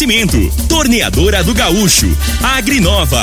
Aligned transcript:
Oferecimento: 0.00 0.50
Torneadora 0.66 1.44
do 1.44 1.52
Gaúcho, 1.52 2.06
Agrinova, 2.42 3.22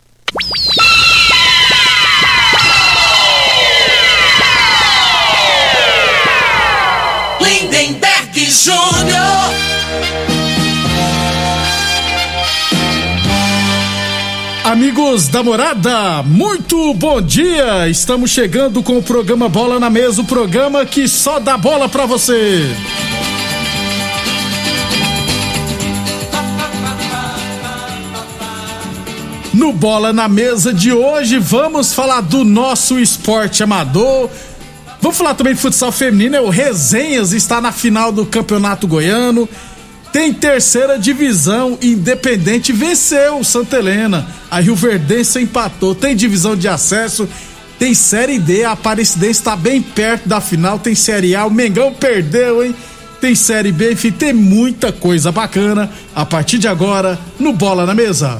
Lindenberg 7.41 8.45
Júnior. 8.49 9.11
Amigos 14.63 15.27
da 15.27 15.43
morada, 15.43 16.23
muito 16.23 16.93
bom 16.93 17.21
dia! 17.21 17.89
Estamos 17.89 18.31
chegando 18.31 18.81
com 18.81 18.97
o 18.97 19.03
programa 19.03 19.49
Bola 19.49 19.81
na 19.81 19.89
Mesa 19.89 20.21
o 20.21 20.25
programa 20.25 20.85
que 20.85 21.09
só 21.09 21.41
dá 21.41 21.57
bola 21.57 21.89
pra 21.89 22.05
você. 22.05 22.73
No 29.61 29.71
Bola 29.71 30.11
na 30.11 30.27
Mesa 30.27 30.73
de 30.73 30.91
hoje, 30.91 31.37
vamos 31.37 31.93
falar 31.93 32.21
do 32.21 32.43
nosso 32.43 32.97
esporte 32.97 33.61
amador. 33.61 34.27
Vamos 34.99 35.15
falar 35.15 35.35
também 35.35 35.53
de 35.53 35.61
futsal 35.61 35.91
feminino. 35.91 36.35
é 36.35 36.41
O 36.41 36.49
Resenhas 36.49 37.31
está 37.31 37.61
na 37.61 37.71
final 37.71 38.11
do 38.11 38.25
Campeonato 38.25 38.87
Goiano. 38.87 39.47
Tem 40.11 40.33
terceira 40.33 40.97
divisão, 40.97 41.77
Independente 41.79 42.73
venceu 42.73 43.43
Santa 43.43 43.77
Helena. 43.77 44.25
A 44.49 44.59
Rio 44.59 44.75
Verdense 44.75 45.39
empatou. 45.39 45.93
Tem 45.93 46.15
divisão 46.15 46.55
de 46.55 46.67
acesso, 46.67 47.29
tem 47.77 47.93
Série 47.93 48.39
D. 48.39 48.63
A 48.63 48.71
Aparecidense 48.71 49.41
está 49.41 49.55
bem 49.55 49.79
perto 49.79 50.27
da 50.27 50.41
final. 50.41 50.79
Tem 50.79 50.95
Série 50.95 51.35
A. 51.35 51.45
O 51.45 51.51
Mengão 51.51 51.93
perdeu, 51.93 52.65
hein? 52.65 52.75
Tem 53.21 53.35
Série 53.35 53.71
B, 53.71 53.91
enfim, 53.91 54.11
tem 54.11 54.33
muita 54.33 54.91
coisa 54.91 55.31
bacana. 55.31 55.91
A 56.15 56.25
partir 56.25 56.57
de 56.57 56.67
agora, 56.67 57.19
no 57.39 57.53
Bola 57.53 57.85
na 57.85 57.93
Mesa. 57.93 58.39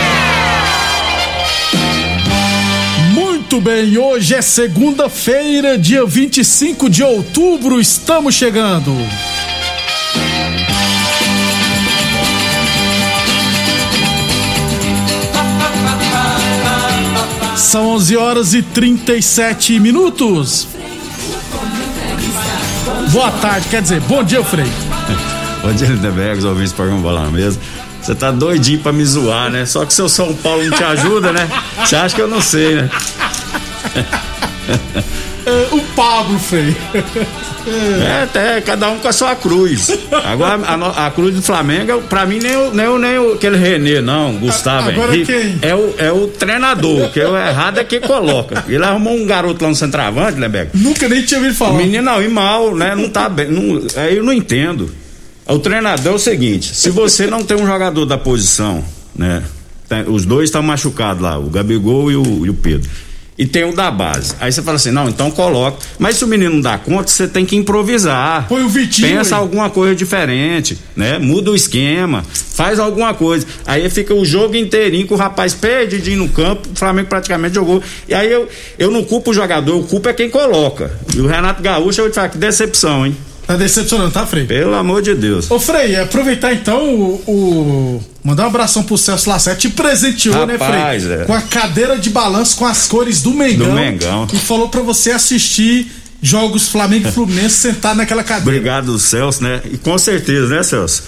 Muito 3.51 3.65
bem, 3.65 3.97
hoje 3.97 4.33
é 4.33 4.41
segunda-feira, 4.41 5.77
dia 5.77 6.05
25 6.05 6.89
de 6.89 7.03
outubro, 7.03 7.81
estamos 7.81 8.33
chegando. 8.33 8.95
São 17.57 17.89
11 17.89 18.15
horas 18.15 18.53
e 18.53 18.61
37 18.61 19.81
minutos. 19.81 20.69
Boa 23.11 23.31
tarde, 23.31 23.67
quer 23.67 23.81
dizer, 23.81 23.99
bom 23.99 24.23
dia, 24.23 24.41
Frei. 24.45 24.71
Bom 25.61 25.73
dia, 25.73 25.89
Lindenberg, 25.89 26.39
os 26.39 26.45
ouvintes 26.45 26.71
do 26.71 26.75
programa 26.75 27.01
Bola 27.01 27.25
na 27.25 27.31
Mesa. 27.31 27.59
Você 28.01 28.15
tá 28.15 28.31
doidinho 28.31 28.79
pra 28.79 28.91
me 28.91 29.05
zoar, 29.05 29.51
né? 29.51 29.65
Só 29.65 29.85
que 29.85 29.93
seu 29.93 30.09
São 30.09 30.33
Paulo 30.33 30.63
não 30.63 30.75
te 30.75 30.83
ajuda, 30.83 31.31
né? 31.31 31.47
Você 31.85 31.95
acha 31.95 32.15
que 32.15 32.21
eu 32.21 32.27
não 32.27 32.41
sei, 32.41 32.75
né? 32.75 32.89
É, 35.45 35.67
o 35.75 35.79
Pablo, 35.95 36.37
Frei. 36.37 36.75
É, 37.67 38.23
até 38.23 38.61
cada 38.61 38.89
um 38.89 38.99
com 38.99 39.07
a 39.07 39.11
sua 39.13 39.35
cruz. 39.35 39.89
Agora, 40.23 40.59
a, 40.65 41.07
a 41.07 41.11
cruz 41.11 41.33
do 41.35 41.41
Flamengo, 41.41 41.91
é, 41.91 41.97
pra 42.01 42.25
mim, 42.27 42.39
nem 42.39 42.55
o, 42.55 42.71
nem 42.73 42.87
o, 42.87 42.97
nem 42.99 43.17
o 43.17 43.33
aquele 43.33 43.57
Renê, 43.57 44.01
não, 44.01 44.33
Gustavo 44.37 44.89
Agora 44.89 45.13
Henrique. 45.15 45.31
quem? 45.33 45.59
É 45.61 45.75
o, 45.75 45.95
é 45.97 46.11
o 46.11 46.27
treinador, 46.27 47.09
que 47.11 47.19
é 47.19 47.27
o 47.27 47.35
errado 47.35 47.79
é 47.79 47.83
quem 47.83 47.99
coloca. 48.01 48.63
Ele 48.67 48.83
arrumou 48.83 49.15
um 49.15 49.25
garoto 49.25 49.63
lá 49.63 49.69
no 49.69 49.75
centroavante, 49.75 50.35
Lindenberg. 50.35 50.71
Nunca 50.75 51.09
nem 51.09 51.23
tinha 51.23 51.39
ouvido 51.39 51.53
O 51.53 51.57
falar. 51.57 51.77
menino 51.77 52.03
não, 52.03 52.21
e 52.21 52.27
mal, 52.27 52.75
né? 52.75 52.93
Não 52.95 53.09
tá 53.09 53.27
bem. 53.27 53.47
Não, 53.47 53.81
aí 53.97 54.17
eu 54.17 54.23
não 54.23 54.33
entendo. 54.33 54.91
O 55.47 55.57
treinador 55.59 56.13
é 56.13 56.15
o 56.15 56.19
seguinte: 56.19 56.73
se 56.75 56.89
você 56.91 57.25
não 57.27 57.43
tem 57.43 57.57
um 57.57 57.65
jogador 57.65 58.05
da 58.05 58.17
posição, 58.17 58.83
né? 59.15 59.41
tem- 59.89 60.03
os 60.07 60.23
dois 60.25 60.45
estão 60.49 60.61
machucados 60.63 61.21
lá, 61.21 61.37
o 61.37 61.49
Gabigol 61.49 62.11
e 62.11 62.15
o, 62.15 62.45
e 62.45 62.49
o 62.49 62.53
Pedro. 62.53 62.89
E 63.41 63.45
tem 63.47 63.63
o 63.63 63.73
da 63.75 63.89
base. 63.89 64.35
Aí 64.39 64.51
você 64.51 64.61
fala 64.61 64.75
assim: 64.75 64.91
não, 64.91 65.09
então 65.09 65.31
coloca. 65.31 65.79
Mas 65.97 66.15
se 66.17 66.23
o 66.23 66.27
menino 66.27 66.51
não 66.53 66.61
dá 66.61 66.77
conta, 66.77 67.07
você 67.09 67.27
tem 67.27 67.43
que 67.43 67.55
improvisar. 67.55 68.45
Põe 68.47 68.61
o 68.61 68.69
Vitinho 68.69 69.07
Pensa 69.17 69.33
aí. 69.35 69.41
alguma 69.41 69.67
coisa 69.67 69.95
diferente, 69.95 70.77
né? 70.95 71.17
Muda 71.17 71.49
o 71.49 71.55
esquema, 71.55 72.23
faz 72.31 72.77
alguma 72.77 73.15
coisa. 73.15 73.47
Aí 73.65 73.89
fica 73.89 74.13
o 74.13 74.23
jogo 74.23 74.55
inteirinho 74.55 75.07
com 75.07 75.15
o 75.15 75.17
rapaz 75.17 75.55
perdidinho 75.55 76.19
no 76.19 76.29
campo, 76.29 76.69
o 76.71 76.77
Flamengo 76.77 77.09
praticamente 77.09 77.55
jogou. 77.55 77.81
E 78.07 78.13
aí 78.13 78.31
eu, 78.31 78.47
eu 78.77 78.91
não 78.91 79.03
culpo 79.03 79.31
o 79.31 79.33
jogador, 79.33 79.75
eu 79.75 79.83
culpo 79.85 80.07
é 80.07 80.13
quem 80.13 80.29
coloca. 80.29 80.91
E 81.15 81.19
o 81.19 81.25
Renato 81.25 81.63
Gaúcho, 81.63 82.01
eu 82.01 82.03
vou 82.05 82.11
te 82.11 82.15
falar, 82.15 82.29
que 82.29 82.37
decepção, 82.37 83.07
hein? 83.07 83.17
Tá 83.47 83.57
decepcionando, 83.57 84.11
tá, 84.11 84.23
Frei? 84.27 84.45
Pelo 84.45 84.75
amor 84.75 85.01
de 85.01 85.15
Deus. 85.15 85.49
Ô 85.49 85.59
Frei, 85.59 85.95
aproveitar 85.95 86.53
então 86.53 86.93
o, 86.93 87.21
o- 87.25 88.03
Mandar 88.23 88.43
um 88.43 88.47
abração 88.47 88.83
pro 88.83 88.97
Celso 88.97 89.29
Lacerda. 89.29 89.59
Te 89.59 89.69
presenteou, 89.69 90.45
né, 90.45 90.53
Rapaz, 90.53 91.03
Frei? 91.03 91.15
é. 91.21 91.25
Com 91.25 91.33
a 91.33 91.41
cadeira 91.41 91.97
de 91.97 92.09
balanço 92.09 92.55
com 92.57 92.65
as 92.65 92.87
cores 92.87 93.21
do 93.21 93.31
Mengão. 93.31 93.69
Do 93.69 93.73
Mengão. 93.73 94.27
E 94.31 94.37
falou 94.37 94.69
pra 94.69 94.81
você 94.81 95.11
assistir 95.11 95.91
jogos 96.21 96.67
Flamengo 96.69 97.07
e 97.07 97.11
Fluminense 97.13 97.55
sentado 97.55 97.97
naquela 97.97 98.23
cadeira. 98.23 98.51
Obrigado, 98.59 98.97
Celso, 98.99 99.43
né? 99.43 99.59
E 99.71 99.77
com 99.77 99.97
certeza, 99.97 100.47
né, 100.47 100.61
Celso? 100.61 101.03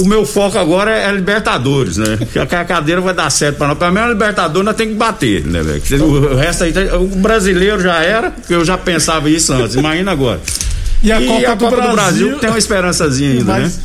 O 0.00 0.04
meu 0.06 0.24
foco 0.24 0.56
agora 0.56 0.92
é 0.92 1.10
Libertadores, 1.12 1.96
né? 1.96 2.18
Que 2.32 2.38
a 2.38 2.64
cadeira 2.64 3.00
vai 3.00 3.12
dar 3.12 3.28
certo 3.30 3.56
pra 3.56 3.66
nós. 3.68 3.76
Pra 3.76 3.90
mim, 3.90 3.98
a 3.98 4.06
Libertadores 4.08 4.64
nós 4.64 4.76
tem 4.76 4.88
que 4.88 4.94
bater, 4.94 5.44
né, 5.44 5.60
velho? 5.62 5.82
O 6.06 6.36
resto 6.36 6.62
aí, 6.64 6.72
o 6.94 7.06
brasileiro 7.16 7.82
já 7.82 7.96
era, 7.96 8.30
porque 8.30 8.54
eu 8.54 8.64
já 8.64 8.78
pensava 8.78 9.28
isso 9.28 9.52
antes. 9.52 9.74
Imagina 9.74 10.12
agora. 10.12 10.40
E 11.02 11.12
a 11.12 11.20
Copa 11.56 11.82
do 11.82 11.92
Brasil- 11.92 12.38
tem 12.38 12.48
uma 12.48 12.58
esperançazinha 12.58 13.32
ainda, 13.32 13.44
Mas- 13.44 13.76
né? 13.76 13.82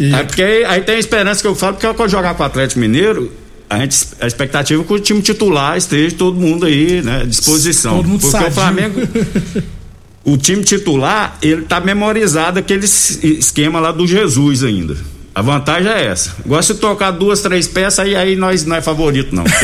E- 0.00 0.14
É 0.14 0.24
porque 0.24 0.42
aí, 0.42 0.64
aí 0.64 0.80
tem 0.80 0.94
a 0.96 0.98
esperança 0.98 1.42
que 1.42 1.46
eu 1.46 1.54
falo, 1.54 1.74
porque 1.74 1.92
quando 1.94 2.08
jogar 2.10 2.34
com 2.34 2.42
o 2.42 2.46
Atlético 2.46 2.80
Mineiro, 2.80 3.30
a, 3.68 3.78
gente, 3.80 3.98
a 4.20 4.26
expectativa 4.26 4.82
é 4.82 4.84
que 4.84 4.92
o 4.92 4.98
time 4.98 5.20
titular 5.22 5.76
esteja 5.76 6.16
todo 6.16 6.40
mundo 6.40 6.64
aí, 6.66 7.02
né, 7.02 7.20
à 7.22 7.24
disposição. 7.26 7.96
Todo 7.98 8.08
mundo 8.08 8.20
porque 8.20 8.32
sadio. 8.32 8.48
o 8.48 8.52
Flamengo. 8.52 9.00
o 10.24 10.36
time 10.36 10.64
titular, 10.64 11.36
ele 11.42 11.62
tá 11.62 11.80
memorizado 11.80 12.58
aquele 12.58 12.84
es- 12.84 13.22
esquema 13.22 13.78
lá 13.78 13.92
do 13.92 14.06
Jesus 14.06 14.64
ainda. 14.64 14.96
A 15.32 15.42
vantagem 15.42 15.90
é 15.90 16.06
essa. 16.06 16.34
Gosta 16.44 16.74
de 16.74 16.80
tocar 16.80 17.12
duas, 17.12 17.40
três 17.40 17.68
peças, 17.68 18.00
aí, 18.00 18.16
aí 18.16 18.34
nós 18.36 18.64
não 18.64 18.74
é 18.76 18.82
favorito, 18.82 19.34
não. 19.34 19.44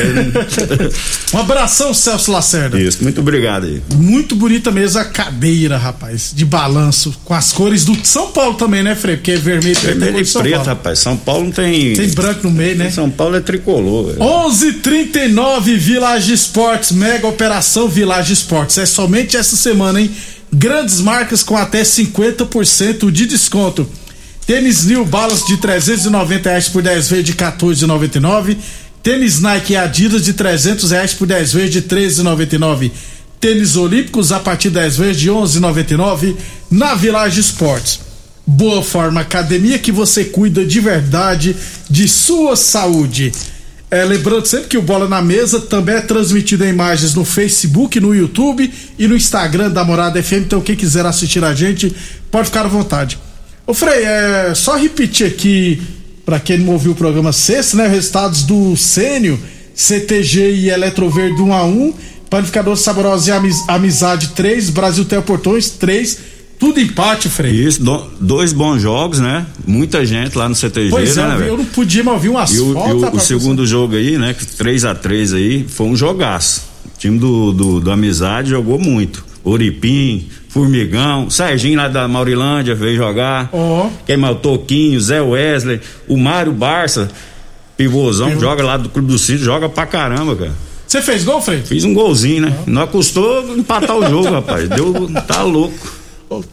Um 1.35 1.39
abração, 1.39 1.93
Celso 1.93 2.31
Lacerda. 2.31 2.81
Isso, 2.81 3.03
muito 3.03 3.21
obrigado 3.21 3.65
aí. 3.67 3.83
Muito 3.95 4.37
bonita 4.37 4.71
mesmo 4.71 5.01
a 5.01 5.05
cadeira, 5.05 5.77
rapaz, 5.77 6.33
de 6.35 6.45
balanço, 6.45 7.13
com 7.25 7.35
as 7.35 7.53
cores 7.53 7.85
do 7.85 7.97
São 8.07 8.31
Paulo 8.31 8.55
também, 8.55 8.83
né, 8.83 8.95
Frei? 8.95 9.17
Porque 9.17 9.33
é 9.33 9.37
vermelho 9.37 9.73
e 9.73 9.81
preto 9.81 9.89
é 9.89 9.99
Vermelho 9.99 10.19
e 10.21 10.23
de 10.23 10.29
São 10.31 10.43
preto, 10.43 10.55
Paulo. 10.55 10.69
rapaz. 10.69 10.99
São 11.01 11.17
Paulo 11.17 11.45
não 11.45 11.51
tem. 11.51 11.95
Tem 11.95 12.09
branco 12.11 12.41
no 12.45 12.51
meio, 12.53 12.77
né? 12.77 12.91
São 12.91 13.11
Paulo 13.11 13.37
é 13.37 13.41
tricolor. 13.41 14.07
velho. 14.07 14.19
11:39 14.21 15.77
Village 15.77 16.33
Esportes, 16.33 16.93
mega 16.93 17.27
operação 17.27 17.89
Village 17.89 18.33
Esportes. 18.33 18.79
É 18.79 18.87
somente 18.87 19.37
essa 19.37 19.57
semana, 19.57 20.01
hein? 20.01 20.11
Grandes 20.53 21.01
marcas 21.01 21.43
com 21.43 21.57
até 21.57 21.83
50% 21.83 23.11
de 23.11 23.27
desconto. 23.27 23.89
Tênis 24.47 24.85
New 24.85 25.05
Balance 25.05 25.45
de 25.45 25.57
390 25.57 26.49
reais 26.49 26.69
por 26.69 26.81
10 26.81 27.09
vezes 27.09 27.25
de 27.25 27.35
14,99. 27.35 28.57
Tênis 29.03 29.41
Nike 29.41 29.73
e 29.73 29.77
Adidas 29.77 30.25
de 30.25 30.35
300 30.35 30.93
reais 30.93 31.13
por 31.13 31.27
10 31.27 31.53
vezes 31.53 31.71
de 31.73 31.83
13,99. 31.83 32.93
Tênis 33.41 33.77
Olímpicos 33.77 34.31
a 34.31 34.39
partir 34.39 34.69
de 34.69 34.77
10 34.77 34.97
vezes 34.99 35.21
de 35.21 35.31
11,99 35.31 36.37
na 36.71 36.95
Village 36.95 37.41
Esportes. 37.41 37.99
Boa 38.47 38.85
Forma 38.85 39.21
Academia 39.21 39.81
que 39.81 39.91
você 39.91 40.25
cuida 40.25 40.65
de 40.65 40.79
verdade 40.79 41.57
de 41.91 42.09
sua 42.09 42.55
saúde. 42.55 43.33
É, 43.91 44.05
lembrando 44.05 44.47
sempre 44.47 44.69
que 44.69 44.79
o 44.79 44.83
Bola 44.83 45.09
na 45.09 45.21
Mesa 45.21 45.59
também 45.59 45.97
é 45.97 46.01
transmitido 46.01 46.65
em 46.65 46.69
imagens 46.69 47.15
no 47.15 47.25
Facebook, 47.25 47.99
no 47.99 48.15
YouTube 48.15 48.73
e 48.97 49.09
no 49.09 49.17
Instagram 49.17 49.71
da 49.73 49.85
Morada 49.85 50.23
FM. 50.23 50.45
Então, 50.47 50.61
quem 50.61 50.77
quiser 50.77 51.05
assistir 51.05 51.43
a 51.43 51.53
gente, 51.53 51.93
pode 52.31 52.47
ficar 52.47 52.65
à 52.65 52.69
vontade. 52.69 53.26
Ô 53.67 53.75
Frei, 53.75 54.05
é 54.05 54.53
só 54.55 54.77
repetir 54.77 55.27
aqui, 55.27 55.83
para 56.25 56.39
quem 56.39 56.59
não 56.59 56.73
ouviu 56.73 56.93
o 56.93 56.95
programa 56.95 57.33
sexta, 57.33 57.77
né? 57.77 57.89
Resultados 57.89 58.45
do 58.45 58.77
Sênio, 58.77 59.39
CTG 59.75 60.53
e 60.53 60.71
Eletroverde 60.71 61.43
1 61.43 61.53
a 61.53 61.65
1 61.65 61.95
Panificador 62.31 62.77
Saborosa 62.77 63.31
e 63.31 63.53
Amizade 63.69 64.29
3, 64.29 64.71
Brasil 64.71 65.05
Teleportões 65.05 65.71
3 65.71 66.37
tudo 66.59 66.81
empate, 66.81 67.29
Frei. 67.29 67.53
Isso, 67.53 67.83
do, 67.83 67.99
dois 68.19 68.53
bons 68.53 68.81
jogos, 68.81 69.19
né? 69.19 69.47
Muita 69.67 70.07
gente 70.07 70.39
lá 70.39 70.49
no 70.49 70.55
CTG, 70.55 70.89
pois 70.89 71.17
né? 71.17 71.39
É, 71.43 71.51
eu 71.51 71.57
não 71.59 71.67
podia 71.67 72.03
mais 72.03 72.17
ouvir 72.17 72.31
um 72.31 72.39
asfalto. 72.39 72.65
E 72.65 72.93
o, 72.95 73.01
e 73.01 73.05
o, 73.05 73.17
o 73.17 73.21
segundo 73.21 73.67
jogo 73.67 73.95
aí, 73.95 74.17
né? 74.17 74.35
3 74.57 74.85
a 74.87 74.95
3 74.95 75.35
aí, 75.35 75.67
foi 75.69 75.87
um 75.87 75.95
jogaço. 75.95 76.63
O 76.87 76.99
time 76.99 77.19
do, 77.19 77.53
do, 77.53 77.81
do 77.81 77.91
Amizade 77.91 78.51
jogou 78.51 78.79
muito. 78.79 79.23
Oripim, 79.45 80.29
Formigão, 80.57 81.29
Serginho 81.29 81.77
lá 81.77 81.87
da 81.87 82.09
Maurilândia 82.09 82.75
veio 82.75 82.97
jogar. 82.97 83.51
Oh. 83.53 83.91
Quem 84.07 84.17
mais? 84.17 84.35
O 84.37 84.39
Toquinho, 84.39 84.99
Zé 84.99 85.21
Wesley, 85.21 85.83
o 86.09 86.17
Mário 86.17 86.51
Barça, 86.51 87.11
pivôzão, 87.77 88.29
Pivô. 88.29 88.41
joga 88.41 88.65
lá 88.65 88.79
do 88.79 88.89
Clube 88.89 89.13
do 89.13 89.19
Cid, 89.19 89.45
joga 89.45 89.69
pra 89.69 89.85
caramba, 89.85 90.35
cara. 90.35 90.55
Você 90.87 91.03
fez 91.03 91.25
gol, 91.25 91.43
Frei? 91.43 91.61
Fiz 91.61 91.85
um 91.85 91.93
golzinho, 91.93 92.47
né? 92.47 92.57
Ah. 92.59 92.63
Não 92.67 92.87
custou 92.87 93.55
empatar 93.55 93.95
o 93.99 94.09
jogo, 94.09 94.31
rapaz. 94.31 94.67
Deu, 94.67 95.11
tá 95.27 95.43
louco. 95.43 95.75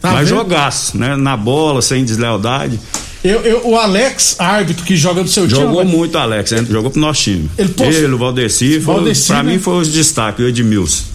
Tá 0.01 0.11
Mas 0.11 0.27
vendo? 0.27 0.37
jogaço, 0.37 0.97
né? 0.97 1.15
Na 1.15 1.37
bola, 1.37 1.81
sem 1.81 2.03
deslealdade. 2.03 2.77
Eu, 3.23 3.39
eu, 3.39 3.61
o 3.69 3.77
Alex, 3.77 4.35
árbitro 4.37 4.83
que 4.83 4.97
joga 4.97 5.21
no 5.21 5.29
seu 5.29 5.47
jogou 5.47 5.67
time. 5.67 5.77
Jogou 5.77 5.97
muito, 5.97 6.17
Alex, 6.17 6.51
né? 6.51 6.65
jogou 6.69 6.91
pro 6.91 6.99
nosso 6.99 7.21
time. 7.21 7.49
Ele, 7.57 7.69
post... 7.69 7.95
Ele 7.95 8.13
o 8.13 8.17
Valdeci, 8.17 8.79
Valdeci 8.79 9.27
pra 9.27 9.43
né? 9.43 9.53
mim 9.53 9.59
foi 9.59 9.75
os 9.75 9.87
destaques, 9.87 10.43
o 10.43 10.47
Edmilson. 10.49 11.12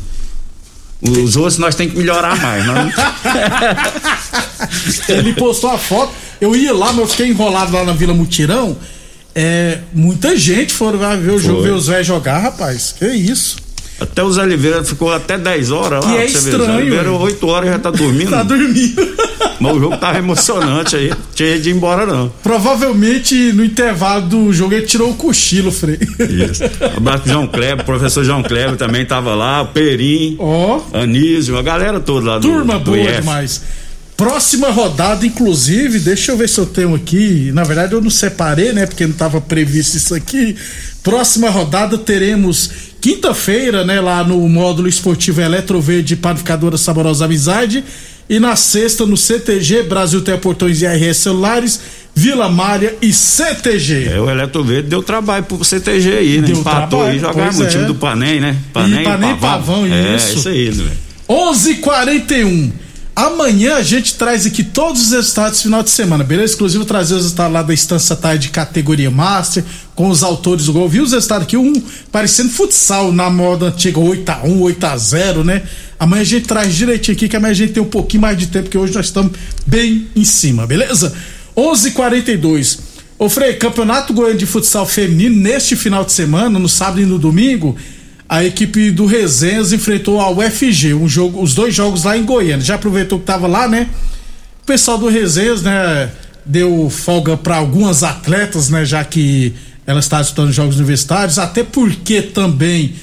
Os 1.01 1.37
outros 1.37 1.59
nós 1.59 1.75
tem 1.75 1.89
que 1.89 1.97
melhorar 1.97 2.37
mais. 2.41 2.65
Não... 2.67 2.75
Ele 5.17 5.33
postou 5.35 5.71
a 5.71 5.79
foto, 5.79 6.13
eu 6.41 6.57
ia 6.57 6.73
lá, 6.73 6.87
mas 6.89 6.99
eu 6.99 7.07
fiquei 7.07 7.29
enrolado 7.29 7.73
lá 7.73 7.85
na 7.85 7.93
Vila 7.93 8.13
Mutirão. 8.13 8.77
É, 9.35 9.79
muita 9.95 10.37
gente 10.37 10.73
foram 10.73 10.99
lá 10.99 11.15
ver 11.15 11.31
o 11.31 11.39
jogo, 11.39 11.63
ver 11.63 11.73
os 11.73 11.87
velhos 11.87 12.07
jogar, 12.07 12.39
rapaz. 12.39 12.95
Que 12.99 13.07
isso. 13.07 13.68
Até 14.01 14.23
o 14.23 14.33
Zé 14.33 14.43
Oliveira 14.43 14.85
ficou 14.85 15.13
até 15.13 15.37
10 15.37 15.71
horas 15.71 16.05
lá. 16.05 16.13
Que 16.13 16.19
é 16.19 16.27
estranho. 16.27 16.67
Zé 16.67 16.77
Oliveira, 16.77 17.13
8 17.13 17.47
horas 17.47 17.71
já 17.71 17.79
tá 17.79 17.91
dormindo. 17.91 18.31
tá 18.31 18.43
dormindo. 18.43 19.17
Mas 19.61 19.77
o 19.77 19.81
jogo 19.81 19.97
tava 19.97 20.19
emocionante 20.19 20.95
aí. 20.95 21.13
Tinha 21.35 21.59
de 21.59 21.71
ir 21.71 21.75
embora, 21.75 22.07
não. 22.07 22.31
Provavelmente 22.43 23.53
no 23.53 23.65
intervalo 23.65 24.27
do 24.27 24.53
jogo 24.53 24.75
ele 24.75 24.87
tirou 24.87 25.11
o 25.11 25.15
cochilo, 25.15 25.73
Frei. 25.73 25.99
Isso. 26.21 26.63
Abraço 26.97 27.25
pro 27.25 27.33
João 27.33 27.47
Kleber, 27.47 27.81
o 27.81 27.85
professor 27.85 28.25
João 28.25 28.43
Kleber 28.43 28.77
também 28.77 29.05
tava 29.05 29.35
lá, 29.35 29.63
o 29.63 29.67
Perim, 29.69 30.37
ó, 30.39 30.81
oh. 30.93 30.97
Anísio, 30.97 31.57
a 31.57 31.63
galera 31.63 31.99
toda 31.99 32.31
lá 32.35 32.41
Turma 32.41 32.75
do, 32.75 32.85
do 32.85 32.91
boa 32.93 32.99
IF. 32.99 33.21
demais. 33.21 33.63
Próxima 34.17 34.71
rodada, 34.71 35.25
inclusive, 35.25 36.01
deixa 36.01 36.33
eu 36.33 36.37
ver 36.37 36.49
se 36.49 36.59
eu 36.59 36.67
tenho 36.67 36.93
aqui. 36.93 37.53
Na 37.53 37.63
verdade, 37.63 37.93
eu 37.93 38.01
não 38.01 38.11
separei, 38.11 38.73
né? 38.73 38.85
Porque 38.85 39.05
não 39.05 39.13
estava 39.13 39.41
previsto 39.41 39.97
isso 39.97 40.13
aqui. 40.13 40.57
Próxima 41.05 41.49
rodada 41.49 41.97
teremos 41.97 42.69
quinta-feira, 43.01 43.85
né? 43.85 44.01
Lá 44.01 44.23
no 44.25 44.49
módulo 44.49 44.89
esportivo 44.89 45.41
Eletroverde 45.41 46.17
Panificadora 46.17 46.77
Saborosa 46.77 47.25
Amizade. 47.25 47.85
E 48.29 48.39
na 48.39 48.57
sexta, 48.57 49.07
no 49.07 49.17
CTG, 49.17 49.85
Brasil 49.85 50.21
Teleportões 50.21 50.83
e 50.83 50.87
RS 50.87 51.17
Celulares, 51.17 51.81
Vila 52.15 52.49
Malha 52.49 52.95
e 53.01 53.11
CTG. 53.11 54.09
É, 54.09 54.21
o 54.21 54.29
Eletroverde 54.29 54.89
deu 54.89 55.03
trabalho 55.03 55.45
pro 55.45 55.65
CTG 55.65 56.11
aí, 56.11 56.41
né? 56.41 56.49
Deu 56.49 56.59
Empatou 56.59 57.01
trabalho, 57.01 57.13
aí, 57.13 57.19
jogar 57.19 57.55
no 57.55 57.65
é. 57.65 57.67
time 57.69 57.85
do 57.87 57.95
Panem, 57.95 58.41
né? 58.41 58.57
Panem 58.73 59.01
e, 59.01 59.05
Panem 59.05 59.31
e 59.31 59.37
Pavão. 59.37 59.83
Pavão 59.83 59.87
é, 59.87 60.17
isso. 60.17 60.39
isso 60.39 60.49
aí, 60.49 60.71
né? 60.75 60.91
11:41 61.29 62.73
Amanhã 63.19 63.75
a 63.75 63.83
gente 63.83 64.15
traz 64.15 64.47
aqui 64.47 64.63
todos 64.63 65.07
os 65.07 65.11
resultados 65.11 65.61
final 65.61 65.83
de 65.83 65.91
semana, 65.91 66.23
beleza? 66.23 66.55
Inclusive 66.55 66.85
trazer 66.85 67.15
os 67.15 67.23
resultados 67.23 67.53
lá 67.53 67.63
da 67.65 67.75
Estância 67.75 68.15
Tarde 68.15 68.47
de 68.47 68.51
categoria 68.51 69.11
Master, 69.11 69.65
com 69.93 70.09
os 70.09 70.23
autores 70.23 70.67
do 70.67 70.73
gol. 70.73 70.89
Viu 70.89 71.03
os 71.03 71.11
resultados 71.11 71.43
aqui? 71.43 71.57
Um 71.57 71.73
parecendo 72.13 72.51
futsal 72.51 73.11
na 73.11 73.29
moda 73.29 73.67
antiga, 73.67 73.99
8x1, 73.99 74.61
8x0, 74.61 75.45
né? 75.45 75.65
Amanhã 75.99 76.23
a 76.23 76.25
gente 76.25 76.47
traz 76.47 76.73
direitinho 76.73 77.17
aqui, 77.17 77.29
que 77.29 77.37
amanhã 77.37 77.51
a 77.51 77.55
gente 77.55 77.73
tem 77.73 77.83
um 77.83 77.89
pouquinho 77.89 78.21
mais 78.21 78.39
de 78.39 78.47
tempo, 78.47 78.67
porque 78.67 78.79
hoje 78.79 78.95
nós 78.95 79.07
estamos 79.07 79.33
bem 79.67 80.07
em 80.15 80.25
cima, 80.25 80.65
beleza? 80.65 81.13
11:42 81.57 81.87
h 81.87 81.91
42 81.91 82.79
Ô 83.19 83.29
Frei, 83.29 83.55
Campeonato 83.55 84.15
Goiano 84.15 84.39
de 84.39 84.47
Futsal 84.47 84.87
Feminino 84.87 85.35
neste 85.35 85.75
final 85.75 86.05
de 86.05 86.13
semana, 86.13 86.57
no 86.57 86.69
sábado 86.69 87.01
e 87.01 87.05
no 87.05 87.19
domingo, 87.19 87.77
a 88.29 88.45
equipe 88.45 88.91
do 88.91 89.07
Resenhas 89.07 89.73
enfrentou 89.73 90.21
a 90.21 90.31
UFG, 90.31 90.93
um 90.93 91.09
jogo, 91.09 91.43
os 91.43 91.55
dois 91.55 91.75
jogos 91.75 92.05
lá 92.05 92.17
em 92.17 92.25
Goiânia. 92.25 92.61
Já 92.61 92.75
aproveitou 92.75 93.19
que 93.19 93.25
tava 93.25 93.47
lá, 93.47 93.67
né? 93.67 93.89
O 94.63 94.67
pessoal 94.67 94.99
do 94.99 95.09
Resenhas, 95.09 95.63
né, 95.63 96.11
deu 96.45 96.91
folga 96.91 97.39
para 97.39 97.57
algumas 97.57 98.03
atletas, 98.03 98.69
né, 98.69 98.85
já 98.85 99.03
que 99.03 99.55
ela 99.87 100.01
está 100.01 100.21
disputando 100.21 100.53
jogos 100.53 100.77
universitários, 100.77 101.39
até 101.39 101.65
porque 101.65 102.21
também 102.21 102.95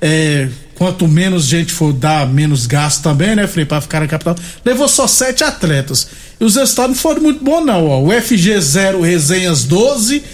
é, 0.00 0.48
quanto 0.74 1.06
menos 1.06 1.44
gente 1.44 1.72
for 1.72 1.92
dar, 1.92 2.26
menos 2.26 2.66
gasto 2.66 3.04
também, 3.04 3.36
né, 3.36 3.46
Frei, 3.46 3.64
para 3.64 3.80
ficar 3.80 4.00
na 4.00 4.08
capital. 4.08 4.34
Levou 4.64 4.88
só 4.88 5.06
sete 5.06 5.44
atletas. 5.44 6.08
E 6.40 6.44
os 6.44 6.56
resultados 6.56 6.96
não 6.96 7.00
foram 7.00 7.22
muito 7.22 7.44
bons, 7.44 7.64
não, 7.64 7.86
ó. 7.86 8.02
UFG 8.02 8.60
0, 8.60 9.00
Resenhas 9.00 9.62
12 9.62 10.24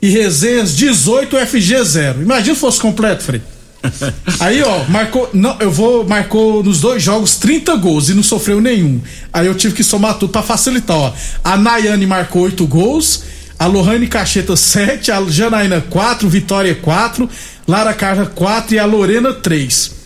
e 0.00 0.08
Resenhas 0.08 0.76
18, 0.76 1.36
UFG 1.36 1.82
0. 1.82 2.22
Imagina 2.22 2.54
se 2.54 2.60
fosse 2.60 2.80
completo, 2.80 3.24
Frei. 3.24 3.42
Aí, 4.40 4.62
ó, 4.62 4.84
marcou. 4.88 5.30
Não, 5.32 5.56
eu 5.60 5.70
vou. 5.70 6.06
Marcou 6.06 6.62
nos 6.62 6.80
dois 6.80 7.02
jogos 7.02 7.36
30 7.36 7.76
gols 7.76 8.08
e 8.08 8.14
não 8.14 8.22
sofreu 8.22 8.60
nenhum. 8.60 9.00
Aí 9.32 9.46
eu 9.46 9.54
tive 9.54 9.74
que 9.74 9.84
somar 9.84 10.14
tudo 10.14 10.30
pra 10.30 10.42
facilitar, 10.42 10.96
ó. 10.96 11.12
A 11.44 11.56
Nayane 11.56 12.06
marcou 12.06 12.42
8 12.42 12.66
gols. 12.66 13.24
A 13.58 13.66
Lohane 13.66 14.06
Cacheta 14.06 14.54
7, 14.54 15.10
a 15.10 15.20
Janaína 15.24 15.80
4, 15.80 16.28
Vitória 16.28 16.76
4, 16.76 17.28
Lara 17.66 17.92
Carla 17.92 18.26
4 18.26 18.76
e 18.76 18.78
a 18.78 18.84
Lorena 18.84 19.32
3. 19.32 19.97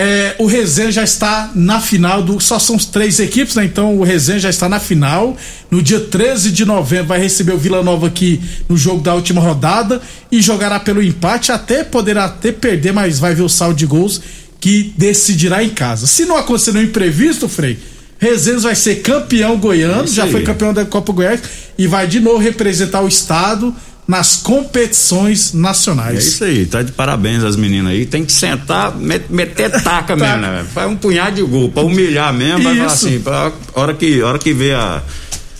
É, 0.00 0.36
o 0.38 0.46
Resenha 0.46 0.92
já 0.92 1.02
está 1.02 1.50
na 1.56 1.80
final 1.80 2.22
do. 2.22 2.38
Só 2.38 2.56
são 2.60 2.78
três 2.78 3.18
equipes, 3.18 3.56
né? 3.56 3.64
Então 3.64 3.98
o 3.98 4.04
Resenha 4.04 4.38
já 4.38 4.48
está 4.48 4.68
na 4.68 4.78
final. 4.78 5.36
No 5.72 5.82
dia 5.82 5.98
13 5.98 6.52
de 6.52 6.64
novembro 6.64 7.08
vai 7.08 7.18
receber 7.18 7.50
o 7.50 7.58
Vila 7.58 7.82
Nova 7.82 8.06
aqui 8.06 8.40
no 8.68 8.76
jogo 8.76 9.00
da 9.02 9.12
última 9.12 9.40
rodada 9.40 10.00
e 10.30 10.40
jogará 10.40 10.78
pelo 10.78 11.02
empate, 11.02 11.50
até 11.50 11.82
poderá 11.82 12.26
até 12.26 12.52
perder, 12.52 12.92
mas 12.92 13.18
vai 13.18 13.34
ver 13.34 13.42
o 13.42 13.48
saldo 13.48 13.74
de 13.74 13.86
gols 13.86 14.22
que 14.60 14.94
decidirá 14.96 15.64
em 15.64 15.70
casa. 15.70 16.06
Se 16.06 16.24
não 16.26 16.36
acontecer 16.36 16.70
nenhum 16.70 16.86
imprevisto, 16.86 17.48
Frei, 17.48 17.76
Resenha 18.20 18.60
vai 18.60 18.76
ser 18.76 19.02
campeão 19.02 19.56
goiano, 19.56 20.06
já 20.06 20.28
foi 20.28 20.44
campeão 20.44 20.72
da 20.72 20.84
Copa 20.84 21.12
Goiás 21.12 21.40
e 21.76 21.88
vai 21.88 22.06
de 22.06 22.20
novo 22.20 22.38
representar 22.38 23.00
o 23.02 23.08
estado 23.08 23.74
nas 24.08 24.36
competições 24.36 25.52
nacionais. 25.52 26.16
É 26.16 26.18
isso 26.18 26.44
aí, 26.44 26.64
tá 26.64 26.80
de 26.80 26.92
parabéns 26.92 27.44
as 27.44 27.56
meninas 27.56 27.92
aí. 27.92 28.06
Tem 28.06 28.24
que 28.24 28.32
sentar, 28.32 28.96
met, 28.96 29.26
meter 29.28 29.70
taca 29.82 30.16
mesmo, 30.16 30.38
né? 30.38 30.64
Faz 30.72 30.90
um 30.90 30.96
punhado 30.96 31.36
de 31.36 31.42
gol, 31.42 31.68
pra 31.68 31.82
humilhar 31.82 32.32
mesmo, 32.32 32.64
vai 32.64 32.74
falar 32.74 32.86
assim, 32.86 33.20
pra 33.20 33.52
hora 33.74 33.92
que, 33.92 34.22
hora 34.22 34.38
que 34.38 34.54
vê 34.54 34.72
a 34.72 35.02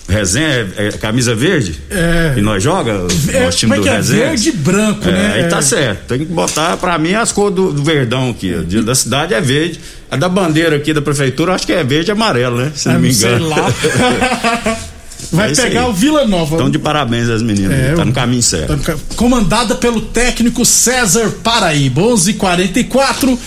resenha, 0.09 0.67
é, 0.79 0.89
é 0.89 0.93
camisa 0.93 1.35
verde, 1.35 1.79
é. 1.91 2.37
e 2.39 2.41
nós 2.41 2.63
joga, 2.63 2.93
é, 3.29 3.45
nosso 3.45 3.59
time 3.59 3.77
do 3.77 3.87
é 3.87 3.97
resenha. 3.97 4.23
É 4.23 4.29
verde 4.29 4.49
e 4.49 4.53
branco, 4.53 5.07
é, 5.07 5.13
né? 5.13 5.33
Aí 5.35 5.51
tá 5.51 5.61
certo, 5.61 6.07
tem 6.07 6.21
que 6.21 6.25
botar, 6.25 6.79
pra 6.79 6.97
mim, 6.97 7.13
as 7.13 7.31
cores 7.31 7.55
do, 7.55 7.71
do 7.71 7.85
verdão 7.85 8.31
aqui, 8.31 8.55
da 8.83 8.95
cidade 8.95 9.35
é 9.35 9.41
verde, 9.43 9.79
a 10.11 10.17
da 10.17 10.27
bandeira 10.27 10.77
aqui 10.77 10.95
da 10.95 11.03
prefeitura, 11.03 11.53
acho 11.53 11.67
que 11.67 11.73
é 11.75 11.85
verde 11.85 12.11
e 12.11 12.13
amarelo, 12.13 12.57
né? 12.57 12.73
Se 12.75 12.89
não 12.89 12.99
me 12.99 13.13
engano. 13.13 13.39
Sei 13.39 13.47
lá. 13.47 14.79
Vai 15.33 15.53
é 15.53 15.55
pegar 15.55 15.89
o 15.89 15.93
Vila 15.93 16.27
Nova. 16.27 16.57
Estão 16.57 16.71
de 16.71 16.79
parabéns 16.79 17.29
as 17.29 17.43
meninas. 17.43 17.79
É, 17.79 17.95
tá 17.95 18.05
no 18.05 18.13
caminho 18.13 18.43
certo. 18.43 18.77
Tá 18.79 18.97
comandada 19.17 19.75
pelo 19.75 20.01
técnico 20.01 20.65
César 20.65 21.31
Paraíba. 21.43 22.03
11:44. 22.03 23.39